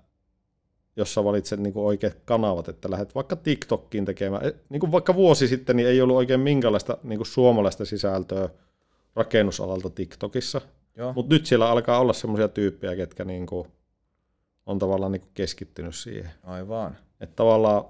[0.97, 4.93] jos sä valitset niin kuin oikeat kanavat, että lähdet vaikka TikTokkiin tekemään, eh, niin kuin
[4.93, 8.49] vaikka vuosi sitten, niin ei ollut oikein minkälaista niin kuin suomalaista sisältöä
[9.15, 10.61] rakennusalalta TikTokissa,
[11.15, 13.69] mutta nyt siellä alkaa olla semmoisia tyyppejä, ketkä niin kuin
[14.67, 16.31] on tavallaan niin kuin keskittynyt siihen.
[16.43, 16.97] Aivan.
[17.21, 17.85] Että tavallaan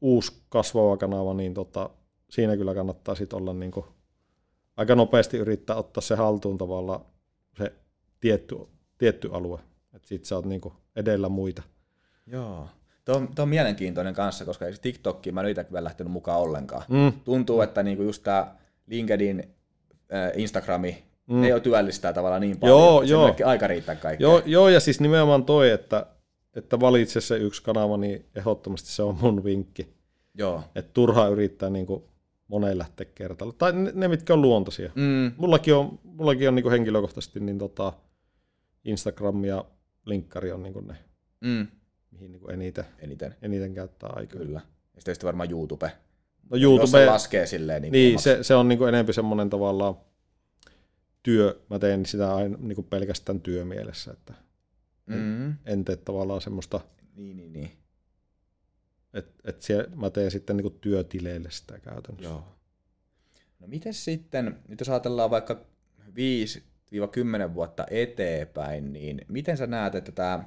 [0.00, 1.90] uusi kasvava kanava, niin tota,
[2.30, 3.86] siinä kyllä kannattaa sit olla niin kuin
[4.76, 7.00] aika nopeasti yrittää ottaa se haltuun tavallaan
[7.58, 7.72] se
[8.20, 8.56] tietty,
[8.98, 9.60] tietty alue.
[9.94, 11.62] Että sit sä oot niin kuin edellä muita.
[12.30, 12.68] Joo.
[13.04, 16.82] Tuo on, tuo on mielenkiintoinen kanssa, koska TikTokkiin mä en itse vielä lähtenyt mukaan ollenkaan.
[16.88, 17.12] Mm.
[17.24, 18.54] Tuntuu, että niinku just tämä
[18.86, 19.42] LinkedIn,
[20.14, 21.40] äh, Instagrami, Mm.
[21.40, 23.12] ne jo työllistää tavallaan niin paljon, Joo, että
[23.42, 23.50] joo.
[23.50, 24.28] aika riittää kaikkea.
[24.28, 26.06] Joo, joo, ja siis nimenomaan toi, että,
[26.56, 29.94] että valitse se yksi kanava, niin ehdottomasti se on mun vinkki.
[30.34, 30.62] Joo.
[30.74, 32.02] Että turhaa yrittää niin kuin
[32.48, 33.52] moneen lähteä kertalla.
[33.58, 34.90] Tai ne, ne, mitkä on luontaisia.
[34.94, 35.32] Mm.
[35.36, 37.92] Mullakin on, mullakin on niin kuin henkilökohtaisesti niin tota
[38.84, 39.64] Instagram ja
[40.06, 40.94] linkkari on niin kuin ne,
[41.40, 41.66] Mm.
[42.10, 43.34] Mihin niin eniten, Eniten.
[43.42, 44.40] eniten käyttää aikaa.
[44.40, 44.60] Kyllä.
[44.96, 45.92] Ja sitten varmaan YouTube.
[46.50, 49.50] No Jos YouTube, se laskee silleen niin, niin se, se on niin kuin enempi semmoinen
[49.50, 49.94] tavallaan
[51.22, 51.60] työ.
[51.70, 54.34] Mä teen sitä aina niin kuin pelkästään työmielessä, että
[55.06, 55.54] Mm.
[55.66, 56.80] en tee tavallaan semmoista,
[57.16, 57.70] Niin, niin, niin.
[59.14, 62.28] että, että siellä, mä teen sitten niin kuin työtileille sitä käytännössä.
[62.30, 62.44] Joo.
[63.60, 65.60] No miten sitten, nyt jos ajatellaan vaikka
[67.50, 70.44] 5-10 vuotta eteenpäin, niin miten sä näet, että tämä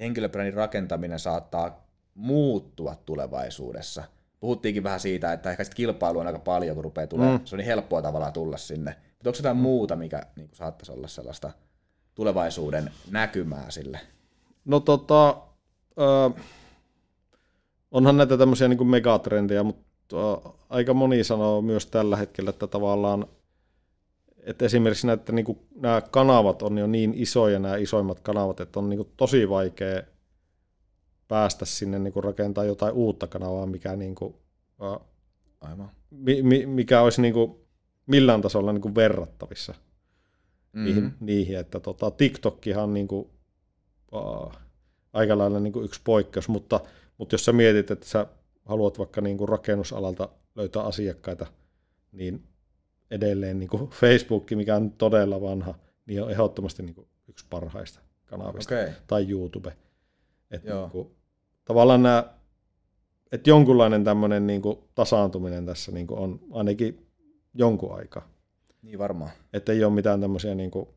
[0.00, 4.04] henkilöbrändin rakentaminen saattaa muuttua tulevaisuudessa?
[4.40, 7.40] Puhuttiinkin vähän siitä, että ehkä kilpailu on aika paljon, kun rupeaa tulemaan.
[7.40, 7.46] Mm.
[7.46, 8.96] Se on niin helppoa tavallaan tulla sinne.
[9.12, 11.50] Mutta onko jotain muuta, mikä niin kuin saattaisi olla sellaista
[12.14, 14.00] tulevaisuuden näkymää sille?
[14.64, 15.28] No tota,
[16.00, 16.44] äh,
[17.90, 23.26] onhan näitä tämmöisiä niin megatrendejä, mutta äh, aika moni sanoo myös tällä hetkellä, että tavallaan
[24.42, 28.78] että esimerkiksi näitä, niin kuin, nämä kanavat on jo niin isoja, nämä isoimmat kanavat, että
[28.78, 30.02] on niin kuin, tosi vaikea
[31.28, 34.34] päästä sinne niin kuin, rakentaa jotain uutta kanavaa, mikä, niin kuin,
[35.60, 35.90] Aivan.
[36.10, 37.54] mi, mi, mikä olisi niin kuin,
[38.06, 39.74] millään tasolla niin kuin, verrattavissa
[40.72, 40.84] Mm-hmm.
[40.84, 43.30] niihin, niihin että tota, TikTokkihan on niin kuin,
[44.12, 44.52] uh,
[45.12, 46.80] aika lailla niin kuin yksi poikkeus, mutta,
[47.18, 48.26] mutta jos sä mietit, että sä
[48.64, 51.46] haluat vaikka niin kuin rakennusalalta löytää asiakkaita,
[52.12, 52.42] niin
[53.10, 55.74] edelleen niin kuin Facebook, mikä on todella vanha,
[56.06, 58.74] niin on ehdottomasti niin kuin yksi parhaista kanavista.
[58.74, 58.92] Okay.
[59.06, 59.76] tai YouTube.
[60.50, 60.80] Et Joo.
[60.80, 61.10] niin kuin,
[61.64, 62.24] tavallaan nämä,
[63.32, 67.06] että jonkunlainen tämmöinen niin kuin tasaantuminen tässä niin kuin on ainakin
[67.54, 68.28] jonkun aikaa.
[68.82, 69.30] Niin varmaan.
[69.52, 70.88] Että ei ole mitään tämmöisiä niin kuin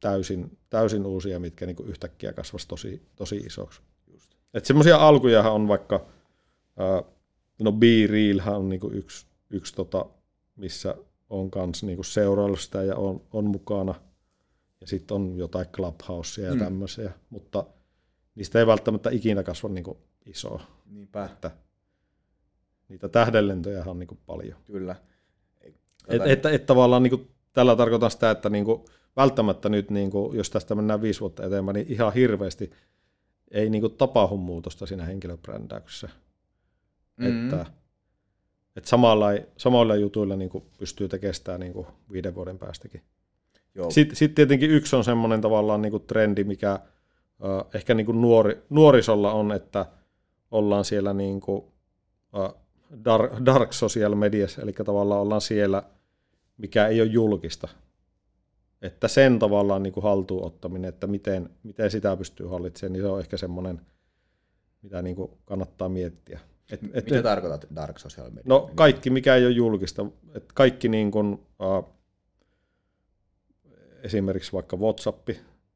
[0.00, 3.80] täysin, täysin uusia, mitkä niin kuin yhtäkkiä kasvaisi tosi, tosi isoksi.
[4.12, 4.34] Just.
[4.54, 6.06] Että semmoisia alkujahan on vaikka,
[7.62, 10.06] no Be Realhan on niin kuin yksi, yksi tota,
[10.60, 10.94] missä
[11.30, 13.94] on kans niin kuin seuraillut sitä ja on, on mukana.
[14.80, 16.58] Ja sitten on jotain Clubhousea ja Mm.
[16.58, 16.64] mm.
[16.64, 17.66] tämmöisiä, mutta
[18.34, 20.62] niistä ei välttämättä ikinä kasva niin kuin isoa.
[20.86, 21.24] Niinpä.
[21.24, 21.50] Että
[22.88, 24.58] niitä tähdenlentoja on niin kuin paljon.
[24.66, 24.96] Kyllä.
[26.08, 28.84] Et, et, et tavallaan niin kuin, tällä tarkoitan sitä, että niin kuin,
[29.16, 32.70] välttämättä nyt, niin kuin, jos tästä mennään viisi vuotta eteenpäin, niin ihan hirveästi
[33.50, 36.08] ei niin kuin, tapahdu muutosta siinä henkilöbrändäyksessä.
[37.16, 37.26] Mm.
[37.26, 37.66] Että,
[38.76, 43.02] että samalla, samoilla jutuilla niin kuin, pystyy tekemään sitä niin kuin, viiden vuoden päästäkin.
[43.74, 43.90] Joo.
[43.90, 46.80] Sitten sit tietenkin yksi on semmoinen tavallaan niin kuin, trendi, mikä äh,
[47.74, 49.86] ehkä niin kuin, nuori, nuorisolla on, että
[50.50, 51.64] ollaan siellä niin kuin,
[52.38, 52.54] äh,
[53.04, 55.82] dark, dark social mediassa, eli tavallaan ollaan siellä,
[56.56, 57.68] mikä ei ole julkista.
[58.82, 63.08] Että sen tavallaan niin kuin haltuun ottaminen, että miten, miten sitä pystyy hallitsemaan, niin se
[63.08, 63.80] on ehkä semmoinen,
[64.82, 66.40] mitä niin kuin kannattaa miettiä.
[66.72, 68.42] Et, et, Mitä tarkoitat dark social media?
[68.46, 71.92] no kaikki, mikä ei ole julkista, että kaikki niin kuin, äh,
[74.02, 75.28] esimerkiksi vaikka WhatsApp,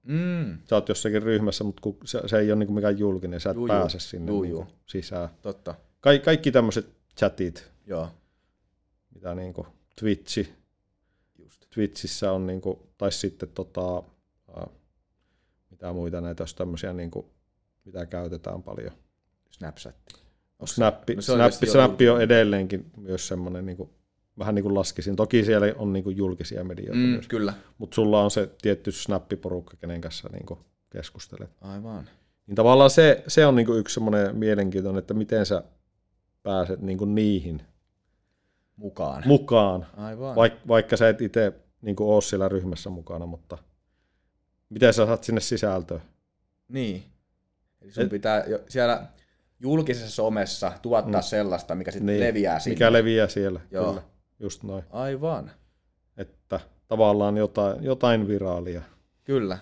[0.07, 3.51] Mm, sä oot jossakin ryhmässä, mutta kun se, se ei ole niin mikään julkinen, sä
[3.51, 3.77] et Juu, juu.
[3.77, 4.67] pääse sinne Juu, niin juu.
[4.87, 5.29] sisään.
[5.43, 5.75] totta.
[6.01, 6.87] Ka- kaikki tämmöiset
[7.19, 8.09] chatit, Joo,
[9.15, 9.67] mitä niin kuin
[10.01, 10.53] Twitchi,
[11.39, 11.67] just.
[11.75, 14.03] Twitchissä on, niin kuin, tai sitten tota,
[14.57, 14.67] ää,
[15.71, 17.27] mitä muita näitä, jos tämmöisiä, niin kuin,
[17.85, 18.93] mitä käytetään paljon.
[19.51, 19.95] Snapchat.
[20.65, 23.91] Snappi, no se on Snappi, Snappi on edelleenkin myös semmoinen, niin kuin,
[24.39, 25.17] vähän niin kuin laskisin.
[25.17, 27.55] Toki siellä on niin kuin julkisia medioita Mm, myös, kyllä.
[27.79, 31.51] mutta sulla on se tietty Snappi-porukka, kenen kanssa niin kuin keskustelet.
[31.61, 32.09] Aivan.
[32.47, 35.63] Niin tavallaan se, se on niin kuin yksi semmoinen mielenkiintoinen, että miten sä
[36.43, 37.63] pääset niin kuin niihin
[38.77, 39.23] Mukaan.
[39.27, 40.37] mukaan, Aivan.
[40.37, 41.53] Vaik, vaikka sä et itse
[41.83, 43.59] niin ole siellä ryhmässä mukana, mutta
[44.69, 46.01] miten sä saat sinne sisältöä?
[46.69, 47.03] Niin.
[47.83, 49.07] Eli sun Et- pitää jo siellä
[49.65, 51.25] julkisessa somessa tuottaa mm.
[51.25, 52.75] sellaista, mikä sitten Niin, leviää sinne.
[52.75, 53.87] Mikä leviää siellä, Joo.
[53.87, 54.03] kyllä,
[54.41, 54.85] just noin.
[54.91, 55.51] Aivan.
[56.17, 58.83] Että tavallaan jotain, jotain viraalia.
[59.25, 59.59] Kyllä.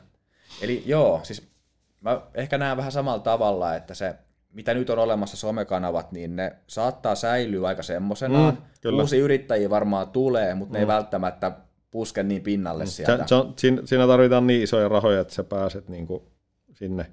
[0.62, 1.48] Eli joo, siis
[2.00, 4.14] mä ehkä näen vähän samalla tavalla, että se,
[4.52, 8.54] mitä nyt on olemassa somekanavat, niin ne saattaa säilyä aika semmoisenaan.
[8.54, 9.02] Mm, kyllä.
[9.02, 10.74] Uusi yrittäjiä varmaan tulee, mutta mm.
[10.74, 11.52] ne ei välttämättä
[11.90, 13.16] puske niin pinnalle sieltä.
[13.16, 16.22] Se, se on, siinä, siinä tarvitaan niin isoja rahoja, että sä pääset niin kuin
[16.72, 17.06] sinne,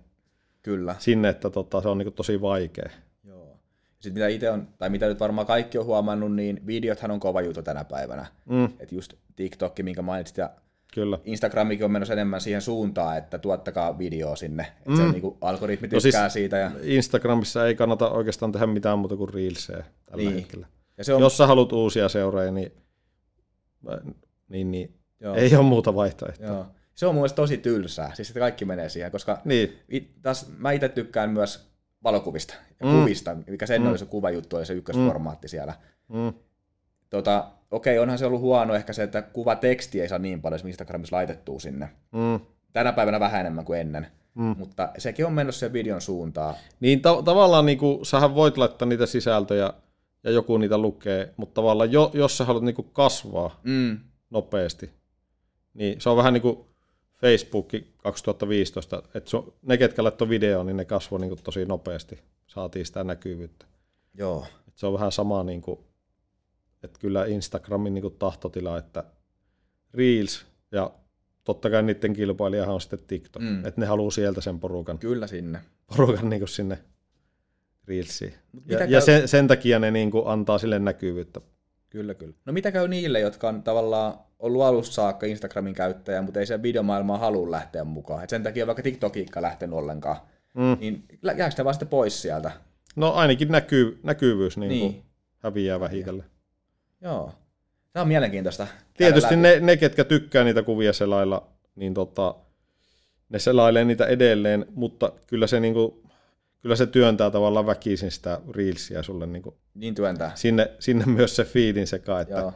[0.61, 0.95] Kyllä.
[0.99, 2.89] sinne, että tota, se on niin tosi vaikea.
[3.23, 3.57] Joo.
[3.99, 7.41] Sitten mitä itse on, tai mitä nyt varmaan kaikki on huomannut, niin videothan on kova
[7.41, 8.25] juttu tänä päivänä.
[8.49, 10.49] Mm, Että just TikTok, minkä mainitsit, ja
[10.93, 11.19] kyllä.
[11.25, 14.63] Instagramikin on menossa enemmän siihen suuntaan, että tuottakaa videoa sinne.
[14.77, 14.95] Että mm.
[14.97, 16.57] se on niin algoritmi No siis- tykkää siitä.
[16.57, 20.35] Ja, Instagramissa ei kannata oikeastaan tehdä mitään muuta kuin reelseja tällä Niin.
[20.35, 20.67] hetkellä.
[20.97, 22.71] ja se on, Jos sä haluat uusia seuraajia, niin,
[24.49, 26.47] niin, niin joo, ei ole muuta vaihtoehtoa.
[26.47, 26.65] joo.
[26.99, 30.51] Se on mun mielestä tosi tylsää, siis että kaikki menee siihen, koska Niin, it, taas,
[30.57, 31.69] mä itse tykkään myös
[32.03, 32.99] valokuvista ja Mm.
[32.99, 33.87] kuvista, mikä sen Mm.
[33.89, 35.73] oli se kuvajuttu, oli se ykkösformaatti siellä.
[36.07, 36.33] Mm.
[37.09, 41.15] Tota, okei, onhan se ollut huono ehkä se, että kuvateksti ei saa niin paljon Instagramissa
[41.15, 41.89] laitettua sinne.
[42.11, 42.39] Mm.
[42.73, 44.55] Tänä päivänä vähän enemmän kuin ennen, Mm.
[44.57, 46.55] mutta sekin on mennyt sen videon suuntaan.
[46.79, 49.73] Niin ta- tavallaan niinku, sähän voit laittaa niitä sisältöjä
[50.23, 53.99] ja joku niitä lukee, mutta tavallaan jo, jos sä haluat niinku kasvaa Mm.
[54.29, 54.89] nopeasti,
[55.73, 56.68] niin se on vähän niin kuin
[57.21, 62.85] Facebook 2015, että ne, ketkä laittoi video, niin ne kasvoi niin kuin tosi nopeasti, saatiin
[62.85, 63.65] sitä näkyvyyttä.
[64.13, 64.45] Joo.
[64.67, 65.79] Et se on vähän sama, niin kuin,
[66.83, 69.03] että kyllä Instagramin niin kuin tahtotila, että
[69.93, 70.91] Reels ja
[71.43, 73.65] totta kai niiden kilpailijahan on sitten TikTok, Mm.
[73.65, 75.59] että ne haluaa sieltä sen porukan, Kyllä sinne.
[75.87, 76.79] porukan niin kuin sinne
[77.87, 78.33] Reelsiin.
[78.51, 81.41] Mut Ja, ja sen, sen takia ne niin kuin antaa sille näkyvyyttä.
[81.89, 82.33] Kyllä, kyllä.
[82.45, 86.61] No mitä käy niille, jotka on tavallaan ollut alusta saakka Instagramin käyttäjä, mutta ei se
[86.63, 88.23] videomaailmaan halua lähteä mukaan.
[88.23, 90.17] Et sen takia vaikka TikTokikka lähtenyt ollenkaan,
[90.53, 90.77] Mm.
[90.79, 91.03] niin
[91.37, 92.51] jääkö vaan sitten pois sieltä?
[92.95, 94.93] No ainakin näkyy, näkyvyys niin Niin.
[94.93, 95.03] Kuin
[95.39, 96.25] häviää vähitellen.
[97.01, 97.31] Joo.
[97.93, 98.67] Tämä on mielenkiintoista.
[98.97, 102.35] Tietysti ne, ne, ketkä tykkää niitä kuvia selailla, niin tota,
[103.29, 106.01] ne selailee niitä edelleen, mutta kyllä se, niinku,
[106.61, 110.31] kyllä se työntää tavallaan väkisin sitä reelsia sulle niinku, Niin työntää.
[110.35, 112.53] sinne, sinne myös se feedin sekaan, että, Joo.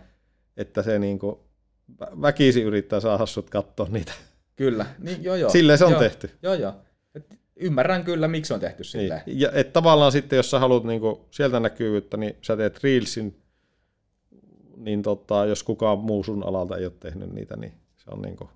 [0.58, 1.44] että se niinku,
[1.92, 4.12] vä- väkisin yrittää saada sut katsoa niitä.
[4.56, 4.86] Kyllä.
[5.00, 5.50] Niin, joo, joo.
[5.50, 6.00] Silleen se on joo.
[6.02, 6.30] tehty.
[6.44, 6.74] Joo, joo.
[7.16, 9.22] Et ymmärrän kyllä, miksi on tehty silleen.
[9.26, 9.40] Niin.
[9.40, 13.42] Ja et tavallaan sitten, jos sä haluat niinku sieltä näkyvyyttä, niin sä teet reelsin,
[14.78, 18.50] niin tota, jos kukaan muu sun alalta ei ole tehnyt niitä, niin se on niinku,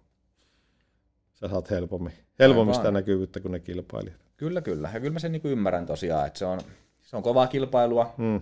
[1.33, 4.26] sä saat helpommin, helpommin sitä näkyvyyttä kuin ne kilpailijat.
[4.37, 4.89] Kyllä, kyllä.
[4.93, 6.59] Ja kyllä mä sen niin ymmärrän tosiaan, että se on,
[7.01, 8.41] se on kovaa kilpailua Mm.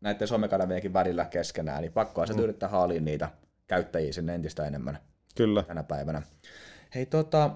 [0.00, 2.38] näiden somekanavienkin välillä keskenään, niin pakkoa se Mm.
[2.40, 3.28] yrittää haalia niitä
[3.66, 4.98] käyttäjiä sinne entistä enemmän
[5.36, 5.62] Kyllä.
[5.62, 6.22] tänä päivänä.
[6.94, 7.50] Hei tota,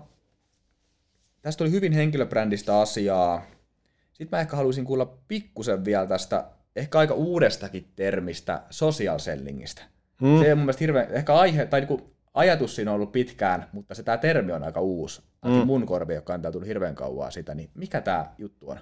[1.42, 3.42] tästä tuli hyvin henkilöbrändistä asiaa.
[4.12, 6.44] Sitten mä ehkä haluaisin kuulla pikkusen vielä tästä
[6.76, 9.82] ehkä aika uudestakin termistä social sellingistä.
[10.20, 10.38] Mm.
[10.42, 13.94] Se on mun mielestä hirveän, ehkä aihe, tai niinku ajatus siinä on ollut pitkään, mutta
[13.94, 15.22] se tämä termi on aika uusi.
[15.42, 15.66] Ainakin Mm.
[15.66, 18.78] mun korvi, joka on tullut hirveän kauaa sitä, niin mikä tämä juttu on?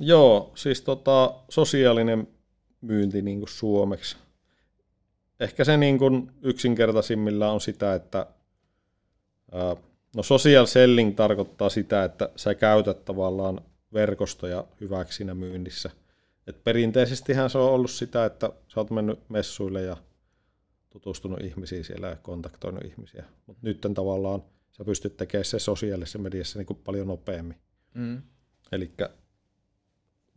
[0.00, 2.28] Joo, siis tota, sosiaalinen
[2.80, 4.16] myynti niin kuin suomeksi.
[5.40, 8.26] Ehkä se niin kuin yksinkertaisimmillaan on sitä, että
[9.52, 9.76] ää,
[10.16, 13.60] no social selling tarkoittaa sitä, että sä käytät tavallaan
[13.92, 15.90] verkostoja hyväksi siinä myynnissä.
[16.46, 19.96] Et perinteisestihän se on ollut sitä, että sä oot mennyt messuille ja
[20.92, 23.24] tutustunut ihmisiin siellä ja kontaktoinut ihmisiä.
[23.46, 27.56] Mutta nyt tavallaan sä pystyt tekemään se sosiaalisessa mediassa niin kuin paljon nopeammin.
[27.94, 28.22] Mm.
[28.72, 28.92] Eli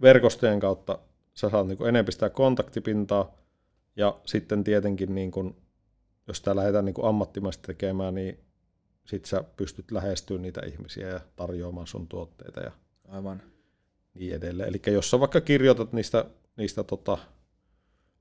[0.01, 0.99] verkostojen kautta
[1.33, 3.35] sä saat niin enemmän sitä kontaktipintaa,
[3.95, 5.55] ja sitten tietenkin, niin kun,
[6.27, 8.39] jos tämä lähdetään niin ammattimaisesti tekemään, niin
[9.05, 12.71] sit sä pystyt lähestyä niitä ihmisiä ja tarjoamaan sun tuotteita ja
[13.07, 13.43] Aivan.
[14.13, 14.69] niin edelleen.
[14.69, 16.25] Eli jos sä vaikka kirjoitat niistä,
[16.57, 17.17] niistä tota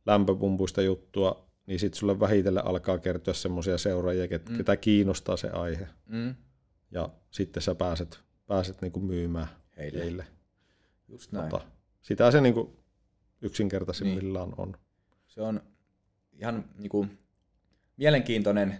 [0.07, 4.57] lämpöpumpuista juttua, niin sitten sulle vähitellen alkaa kertyä semmoisia seuraajia, ket, Mm.
[4.57, 5.89] ketä kiinnostaa se aihe.
[6.07, 6.35] Mm.
[6.91, 9.99] Ja sitten sä pääset, pääset niin myymään Heille.
[10.01, 10.27] heille.
[11.09, 11.49] Just näin.
[11.51, 11.65] Tota,
[12.03, 12.77] sitä se niin kuin
[13.43, 14.61] yksinkertaisimmillaan niin.
[14.61, 14.77] on.
[15.27, 15.61] Se on
[16.33, 17.07] ihan niinku,
[17.97, 18.77] mielenkiintoinen.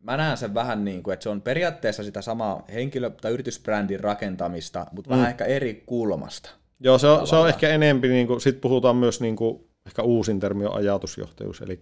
[0.00, 4.00] Mä näen sen vähän niin kuin, että se on periaatteessa sitä samaa henkilö- tai yritysbrändin
[4.00, 5.16] rakentamista, mutta mm.
[5.16, 6.50] Vähän ehkä eri kulmasta.
[6.80, 10.02] Joo, se on, se on ehkä enempi, niin kuin, sit puhutaan myös niin kuin, ehkä
[10.02, 11.80] uusin termi on ajatusjohtajuus, eli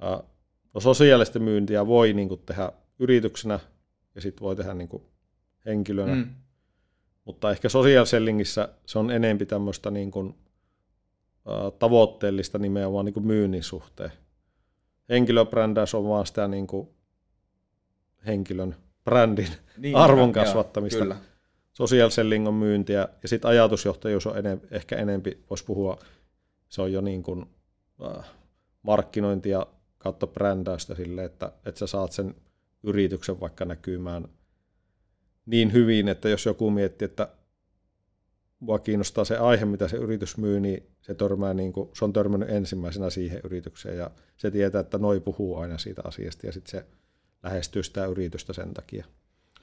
[0.00, 0.22] ää,
[0.74, 3.60] no sosiaalista myyntiä voi niin kuin, tehdä yrityksenä
[4.14, 5.02] ja sitten voi tehdä niin kuin,
[5.66, 6.34] henkilönä, mm.
[7.24, 10.34] Mutta ehkä social sellingissä se on enempi tämmöistä niin kuin,
[11.46, 14.12] ää, tavoitteellista nimenomaan niin kuin myynnin suhteen.
[15.08, 16.88] Henkilöbrändäys on vaan sitä niin kuin,
[18.26, 20.98] henkilön brändin Niin, arvon kasvattamista.
[20.98, 21.16] Kyllä.
[21.72, 25.98] social selling on myyntiä, ja sitten ajatusjohtajuus on enem, ehkä enempi, voisi puhua,
[26.70, 27.46] se on jo niin kuin,
[28.06, 28.30] äh,
[28.82, 29.66] markkinointia
[29.98, 32.34] kautta brändäystä sille, että, että sä saat sen
[32.82, 34.28] yrityksen vaikka näkymään
[35.46, 37.28] niin hyvin, että jos joku miettii, että
[38.60, 42.12] mua kiinnostaa se aihe, mitä se yritys myy, niin se, törmää niin kuin, se on
[42.12, 46.70] törmännyt ensimmäisenä siihen yritykseen, ja se tietää, että noi puhuu aina siitä asiasta, ja sitten
[46.70, 46.86] se
[47.42, 49.04] lähestyy sitä yritystä sen takia.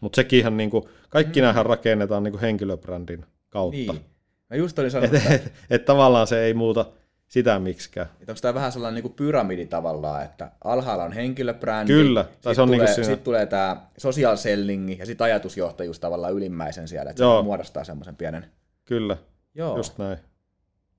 [0.01, 1.47] Mutta sekinhän, niin kuin, kaikki Mm.
[1.63, 3.93] rakennetaan niin kuin henkilöbrändin kautta.
[3.93, 4.05] Niin.
[4.49, 6.85] Mä just olin sanonut, Et, että, et, et tavallaan se ei muuta
[7.27, 8.07] sitä miksikään.
[8.19, 12.55] että onko tämä vähän sellainen niin pyramidi tavallaan, että alhaalla on henkilöbrändi, Kyllä, tai sitten
[12.55, 16.87] se on tulee, niinku siinä- sit tulee tämä social selling ja sitten ajatusjohtajuus tavallaan ylimmäisen
[16.87, 17.39] siellä, että Joo.
[17.39, 18.45] se muodostaa semmoisen pienen.
[18.85, 19.17] Kyllä,
[19.55, 20.17] Joo, just näin.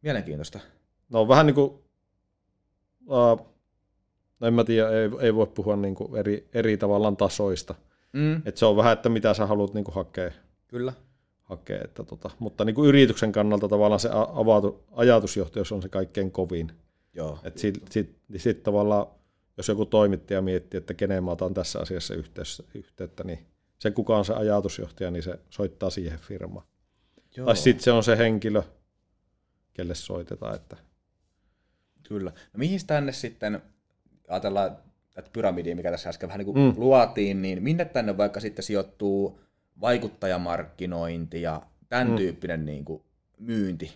[0.02, 0.58] mielenkiintoista.
[1.08, 1.70] No vähän niin kuin,
[3.06, 3.46] uh,
[4.40, 7.74] no en mä tiedä, ei, ei voi puhua niin kuin eri, eri tavallaan tasoista.
[8.12, 10.30] Mm, Et se on vähän, että mitä sä haluat niin kuin hakea,
[10.68, 10.92] kyllä.
[11.48, 11.80] Hakea.
[11.84, 16.72] Että tota, mutta niin kuin yrityksen kannalta tavallaan se avatu, ajatusjohtajuus on se kaikkein kovin.
[17.14, 17.38] Joo.
[17.42, 19.06] Sitten sit, sit, sit tavallaan,
[19.56, 23.46] jos joku toimittaja miettii, että kenen mä otan tässä asiassa yhteydessä, yhteyttä, niin
[23.78, 26.66] se kuka on se ajatusjohtaja, niin se soittaa siihen firmaan.
[27.36, 27.46] Joo.
[27.46, 28.62] Tai sitten se on se henkilö,
[29.74, 30.54] kelle soitetaan.
[30.54, 30.76] Että...
[32.08, 32.30] Kyllä.
[32.30, 33.62] No mihin tänne sitten,
[34.28, 34.76] ajatellaan
[35.16, 36.74] että pyramidia, mikä tässä äsken vähän niin kuin mm.
[36.76, 39.40] luotiin, niin minne tänne vaikka sitten sijoittuu
[39.80, 42.16] vaikuttajamarkkinointi ja tämän mm.
[42.16, 43.02] tyyppinen niin kuin
[43.38, 43.92] myynti?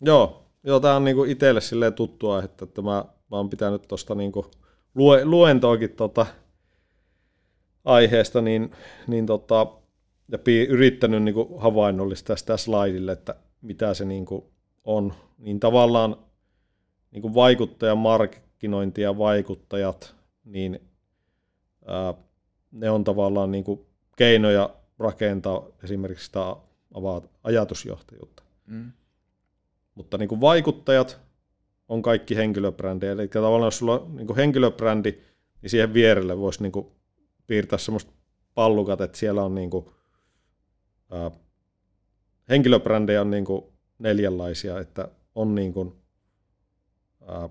[0.00, 3.88] Joo, Joo tämä on niin kuin itselle silleen tuttua, että, että mä, mä oon pitänyt
[3.88, 4.32] tuosta niin
[4.94, 6.26] lue, luentoakin tota
[7.84, 8.70] aiheesta, niin,
[9.06, 9.66] niin tota,
[10.28, 14.44] ja pi, yrittänyt niin kuin havainnollistaa sitä slaidille, että mitä se niin kuin
[14.84, 15.12] on.
[15.38, 16.16] Niin tavallaan
[17.10, 20.14] niin kuin vaikuttajamarkkinointi ja vaikuttajat,
[20.44, 20.80] niin
[21.86, 22.14] ää,
[22.70, 23.80] ne on tavallaan niin kuin
[24.16, 24.70] keinoja
[25.02, 26.56] rakentaa esimerkiksi sitä
[27.44, 28.42] ajatusjohtajuutta.
[28.66, 28.92] Mm.
[29.94, 31.20] Mutta niin kuin vaikuttajat
[31.88, 33.12] on kaikki henkilöbrändejä.
[33.12, 35.12] Eli tavallaan jos sulla on niin kuin henkilöbrändi,
[35.62, 36.86] niin siihen vierelle voisi niin kuin
[37.46, 38.12] piirtää semmoista
[38.54, 39.86] pallukat, että siellä on niin kuin,
[41.10, 41.30] ää,
[42.48, 43.64] henkilöbrändejä on niin kuin
[43.98, 45.92] neljänlaisia, että on niin kuin,
[47.26, 47.48] ää,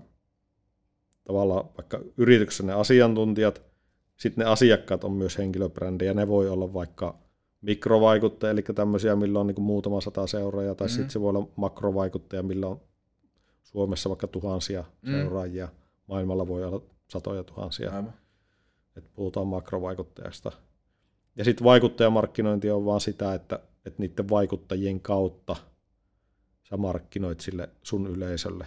[1.24, 3.62] tavallaan vaikka yrityksen ne asiantuntijat,
[4.16, 7.18] sitten ne asiakkaat on myös henkilöbrändejä, ne voi olla vaikka
[7.62, 10.90] mikrovaikuttaja, eli tämmöisiä, millä on niin kuin muutama sata seuraajaa, tai mm.
[10.90, 12.80] sitten se voi olla makrovaikuttaja, millä on
[13.62, 15.12] Suomessa vaikka tuhansia mm.
[15.12, 15.68] seuraajia,
[16.06, 17.92] maailmalla voi olla satoja tuhansia.
[17.92, 18.14] Aivan.
[18.96, 20.52] Et puhutaan makrovaikuttajasta.
[21.36, 25.56] Ja sitten vaikuttajamarkkinointi on vaan sitä, että, että niiden vaikuttajien kautta
[26.62, 28.66] sä markkinoit sille sun yleisölle.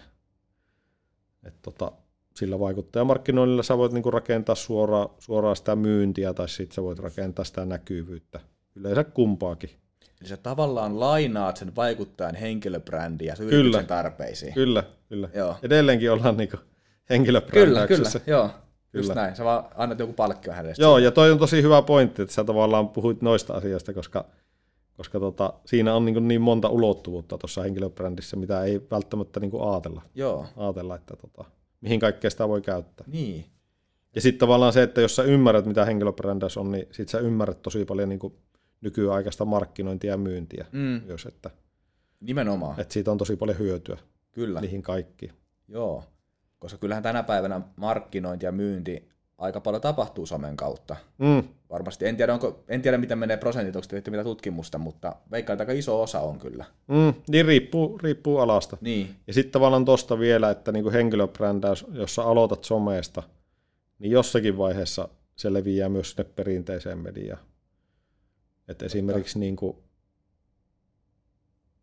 [1.43, 1.91] Et tota,
[2.35, 7.45] sillä vaikuttajamarkkinoinnilla sä voit niinku rakentaa suoraan, suoraan sitä myyntiä tai sitten sä voit rakentaa
[7.45, 8.39] sitä näkyvyyttä
[8.75, 9.69] yleensä kumpaakin.
[10.21, 14.53] Eli sä tavallaan lainaat sen vaikuttajan henkilöbrändiä sun kyllä, tarpeisiin.
[14.53, 15.29] Kyllä, kyllä.
[15.33, 15.55] Joo.
[15.63, 16.57] Edelleenkin ollaan niinku
[17.09, 18.19] henkilöbrändäyksessä.
[18.19, 18.49] Kyllä, kyllä, joo.
[18.91, 19.03] Kyllä.
[19.03, 20.75] Just näin, sä vaan annat joku palkkio hänelle.
[20.77, 24.25] Joo, ja toi on tosi hyvä pointti, että sä tavallaan puhuit noista asioista, koska,
[24.97, 30.01] koska tota, siinä on niin, niin monta ulottuvuutta tuossa henkilöbrändissä, mitä ei välttämättä niin ajatella.
[30.15, 30.45] Joo.
[30.57, 31.45] Ajatella, että tota,
[31.81, 33.07] mihin kaikkea sitä voi käyttää.
[33.11, 33.45] Niin.
[34.15, 37.61] Ja sitten tavallaan se, että jos sä ymmärrät, mitä henkilöbrändäys on, niin sit sä ymmärrät
[37.61, 38.33] tosi paljon niin kuin
[38.81, 41.01] nykyaikaista markkinointia ja myyntiä mm.
[41.05, 41.25] myös.
[41.25, 41.49] Että,
[42.19, 42.79] Nimenomaan.
[42.79, 43.97] Että siitä on tosi paljon hyötyä.
[44.31, 44.61] Kyllä.
[44.61, 45.33] Niihin kaikkiin.
[45.67, 46.03] Joo,
[46.59, 50.95] koska kyllähän tänä päivänä markkinointi ja myynti aika paljon tapahtuu somen kautta.
[51.17, 51.43] Mm.
[51.69, 52.07] Varmasti.
[52.07, 55.61] En tiedä, onko, en tiedä, miten menee prosentit, onko tehty mitä tutkimusta, mutta veikkaan, että
[55.61, 56.65] aika iso osa on kyllä.
[56.87, 58.77] Mm, niin riippuu, riippuu alasta.
[58.81, 59.15] Niin.
[59.27, 63.23] Ja sitten tavallaan tuosta vielä, että niinku henkilöbrändäys, jos sä aloitat somesta,
[63.99, 67.39] niin jossakin vaiheessa se leviää myös sinne perinteiseen mediaan.
[68.67, 69.77] Et esimerkiksi niin kuin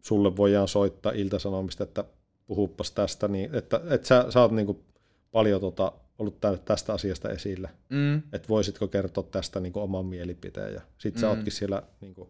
[0.00, 2.04] sulle voidaan soittaa iltasanomista, että
[2.46, 4.84] puhuppas tästä, niin että, että sä, sä oot niin kuin
[5.32, 7.68] paljon tota, ollut tästä asiasta esillä.
[7.88, 8.22] Mm.
[8.32, 10.74] Että voisitko kertoa tästä niin kuin oman mielipiteen.
[10.74, 11.30] Ja sit sä mm.
[11.30, 12.28] ootkin siellä niin kuin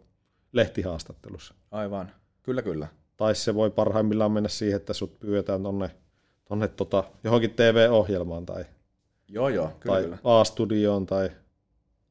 [0.53, 1.55] lehtihaastattelussa.
[1.71, 2.11] Aivan.
[2.43, 2.89] Kyllä, kyllä.
[3.17, 5.91] Tai se voi parhaimmillaan mennä siihen, että sut pyydetään tonne,
[6.45, 8.65] tonne tota, johonkin TV-ohjelmaan tai,
[9.29, 10.19] joo, joo, kyllä, tai kyllä.
[10.25, 11.31] A-studioon tai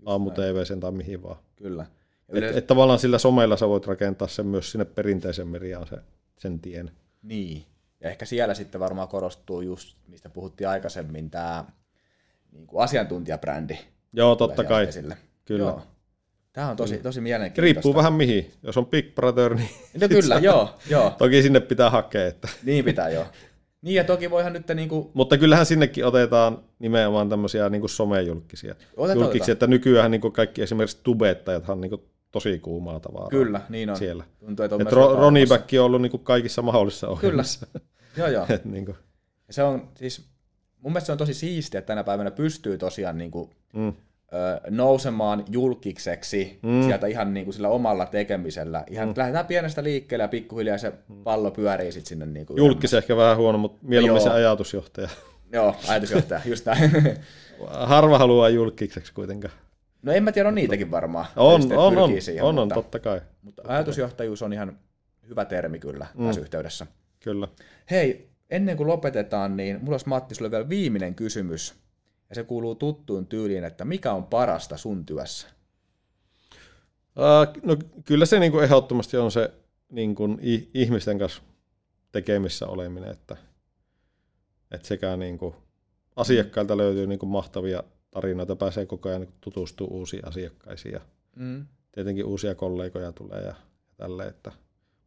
[0.05, 1.37] aamu TV:n tai mihin vaan.
[1.55, 1.85] Kyllä.
[2.33, 5.97] Et, et tavallaan sillä somella sä voit rakentaa sen myös sinne perinteisen mediaan se,
[6.37, 6.91] sen tien.
[7.23, 7.65] Niin.
[7.99, 11.65] Ja ehkä siellä sitten varmaan korostuu just, mistä puhuttiin aikaisemmin, tämä
[12.51, 13.77] niin kuin asiantuntijabrändi.
[14.13, 14.83] Joo, totta kai.
[14.87, 15.17] Esille.
[15.45, 15.65] Kyllä.
[15.65, 15.81] Joo.
[16.53, 17.61] Tämä on tosi, tosi mielenkiintoista.
[17.61, 18.51] Riippuu vähän mihin.
[18.63, 19.69] Jos on Big Brother, niin...
[20.01, 21.09] No kyllä, joo, joo.
[21.17, 22.27] Toki sinne pitää hakea.
[22.27, 22.47] Että...
[22.63, 23.25] Niin pitää, joo.
[23.81, 25.09] Niin ja toki voihan nyt niin kuin...
[25.13, 28.75] Mutta kyllähän sinnekin otetaan nimenomaan tämmöisiä niin kuin somejulkisia.
[28.97, 29.53] Otetaan, Julkiksi, otetaan.
[29.53, 32.01] että nykyään niin kuin kaikki esimerkiksi tubettajathan niin kuin
[32.31, 33.29] tosi kuumaa tavaraa.
[33.29, 33.97] Kyllä, niin on.
[33.97, 34.23] Siellä.
[34.39, 37.65] Tuntuu, että on Et Ro- Ronnie Back on ollut niin kuin kaikissa mahdollisissa ohjelmissa.
[37.65, 37.85] Kyllä,
[38.17, 38.45] joo joo.
[38.49, 38.97] Et niin kuin.
[39.49, 40.25] Se on siis,
[40.79, 43.87] mun mielestä se on tosi siistiä, että tänä päivänä pystyy tosiaan niin kuin, mm.
[43.87, 43.93] ö,
[44.69, 46.83] nousemaan julkikseksi mm.
[46.83, 48.83] sieltä ihan niin kuin sillä omalla tekemisellä.
[48.89, 49.13] Ihan mm.
[49.17, 51.23] lähdetään pienestä liikkeelle ja pikkuhiljaa se mm.
[51.23, 52.25] pallo pyörii sitten sinne.
[52.25, 55.09] Niin kuin Julkis ehkä vähän huono, mutta mieluummin se ajatusjohtaja.
[55.53, 56.91] Joo, ajatusjohtaja, just näin.
[57.69, 59.53] Harva haluaa julkikseksi kuitenkaan.
[60.01, 61.25] No en mä tiedä, on niitäkin varmaan.
[61.35, 63.21] On, on, on, siihen, on, mutta, on, totta kai.
[63.41, 64.79] Mutta ajatusjohtajuus on ihan
[65.29, 66.25] hyvä termi kyllä mm.
[66.25, 66.87] tässä yhteydessä.
[67.19, 67.47] Kyllä.
[67.91, 71.75] Hei, ennen kuin lopetetaan, niin mulla olisi Matti sulle vielä viimeinen kysymys.
[72.29, 75.47] Ja se kuuluu tuttuun tyyliin, että mikä on parasta sun työssä?
[77.15, 79.53] Uh, no kyllä se niin kuin ehdottomasti on se
[79.89, 80.39] niin kuin
[80.73, 81.41] ihmisten kanssa
[82.11, 83.37] tekemissä oleminen, että,
[84.71, 85.55] että sekä niin kuin
[86.15, 91.01] asiakkailta löytyy niin kuin mahtavia tarinoita, pääsee koko ajan tutustumaan uusiin asiakkaisiin ja
[91.35, 91.65] mm.
[91.91, 93.55] tietenkin uusia kollegoja tulee ja
[93.97, 94.51] tälle, että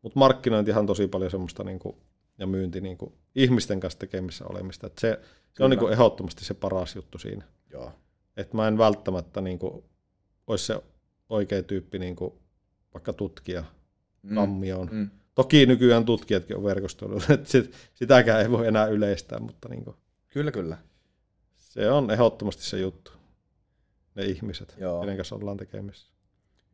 [0.02, 1.96] mutta markkinointihan on tosi paljon semmoista niin kuin,
[2.38, 4.86] ja myynti niin kuin, ihmisten kanssa tekemissä olemista.
[4.86, 5.20] Että se,
[5.56, 7.44] se on niin kuin, ehdottomasti se paras juttu siinä.
[7.72, 7.92] Joo.
[8.36, 9.84] Että mä en välttämättä niin kuin,
[10.46, 10.82] olisi se
[11.28, 12.32] oikea tyyppi niin kuin,
[12.94, 13.64] vaikka tutkija
[14.22, 14.34] mm.
[14.34, 14.88] kammioon.
[14.92, 15.10] Mm.
[15.34, 19.96] Toki nykyään tutkijatkin on verkostoilut, että sit, sitäkään ei voi enää yleistää, mutta niin kuin,
[20.28, 20.78] Kyllä, kyllä.
[21.74, 23.12] Se on ehdottomasti se juttu.
[24.14, 25.00] Ne ihmiset, Joo.
[25.00, 26.08] kenen kanssa ollaan tekemisissä.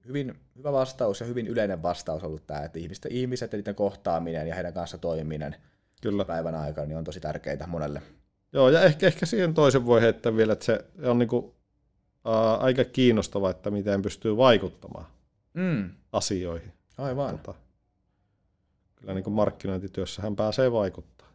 [0.07, 3.75] Hyvin hyvä vastaus ja hyvin yleinen vastaus on ollut tämä, että ihmiset, ihmiset ja niiden
[3.75, 5.57] kohtaaminen ja heidän kanssa toimiminen
[6.03, 6.25] Kyllä.
[6.25, 8.03] päivän aikana niin on tosi tärkeitä monelle.
[8.53, 11.55] Joo, ja ehkä, ehkä siihen toisen voi heittää vielä, että se on niinku,
[12.25, 15.07] ää, aika kiinnostava, että miten pystyy vaikuttamaan
[15.55, 15.91] mm.
[16.13, 16.73] asioihin.
[16.99, 17.39] Aivan.
[17.39, 17.59] Tota,
[18.97, 21.29] kyllä niin markkinointityössä hän pääsee vaikuttaa.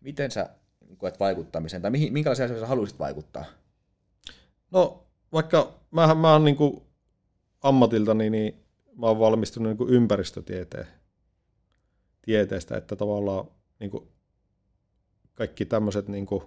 [0.00, 0.50] Miten sä
[0.96, 3.44] koet vaikuttamisen, tai mihin, minkälaisia asioita haluaisit vaikuttaa?
[4.70, 6.82] No, vaikka mähän mä oon niin
[7.62, 8.54] ammatiltani, niin
[8.96, 10.86] mä oon valmistunut niin ympäristötieteen
[12.22, 13.44] tieteestä, että tavallaan
[13.80, 14.08] niin kuin
[15.34, 16.42] kaikki tämmöiset niin kuin,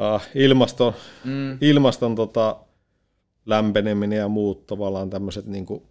[0.00, 0.92] äh, ilmaston,
[1.24, 1.58] mm.
[1.60, 2.56] ilmaston tota,
[3.46, 5.82] lämpeneminen ja muut tavallaan tämmöiset niin kuin,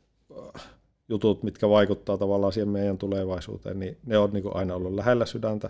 [0.56, 0.68] äh,
[1.10, 5.26] jutut, mitkä vaikuttaa tavallaan siihen meidän tulevaisuuteen, niin ne on niin kuin aina ollut lähellä
[5.26, 5.70] sydäntä.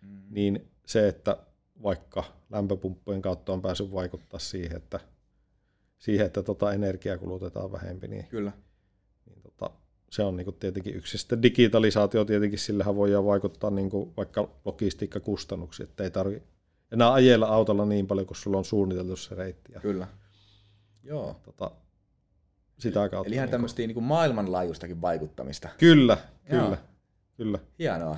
[0.00, 0.22] Mm.
[0.30, 1.36] Niin se, että
[1.82, 5.00] vaikka lämpöpumppujen kautta on päässyt vaikuttaa siihen, että,
[5.98, 8.52] siihen, että tota energiaa kulutetaan vähempi, niin, Kyllä.
[9.26, 9.70] niin tota,
[10.10, 11.18] se on niin tietenkin yksi.
[11.18, 16.48] Sitten digitalisaatio tietenkin, sillähän voi vaikuttaa niin vaikka logistiikkakustannuksiin, että ei tarvitse
[16.92, 19.72] enää ajella autolla niin paljon, kun sulla on suunniteltu se reitti.
[19.72, 20.08] Ja, Kyllä.
[21.02, 21.36] Joo.
[21.42, 21.70] Tota,
[22.78, 23.28] sitä kautta.
[23.28, 25.68] Eli ihan niin tämmöistä niin maailmanlaajuistakin vaikuttamista.
[25.78, 26.76] Kyllä, kyllä, Joo.
[27.36, 27.58] kyllä.
[27.78, 28.16] Hienoa.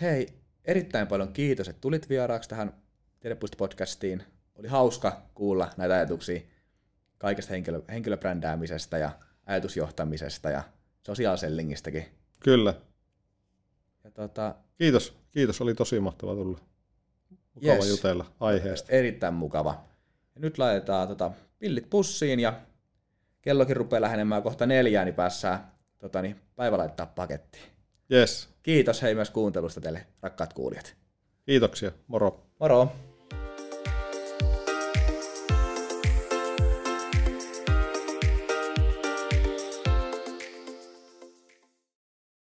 [0.00, 0.28] Hei,
[0.64, 2.72] erittäin paljon kiitos, että tulit vieraaksi tähän
[3.20, 4.22] Tiedepuisto-podcastiin.
[4.54, 6.40] Oli hauska kuulla näitä ajatuksia
[7.18, 9.10] kaikesta henkilö, henkilöbrändäämisestä ja
[9.46, 10.62] ajatusjohtamisesta ja
[11.02, 12.04] sosiaalisellingistäkin.
[12.40, 12.74] Kyllä.
[14.04, 16.58] Ja tota, kiitos, kiitos, oli tosi mahtava tulla.
[17.54, 17.88] Mukava yes.
[17.88, 18.92] jutella aiheesta.
[18.92, 19.84] Erittäin mukava.
[20.34, 22.60] Ja nyt laitetaan tota, pillit pussiin ja
[23.42, 27.73] kellokin rupeaa lähenemään kohta neljään, niin päässään tota, niin, päivä laittaa pakettiin.
[28.12, 28.48] Yes.
[28.62, 30.96] Kiitos hei myös kuuntelusta teille, rakkaat kuulijat.
[31.46, 31.92] Kiitoksia.
[32.06, 32.46] Moro.
[32.60, 32.92] Moro.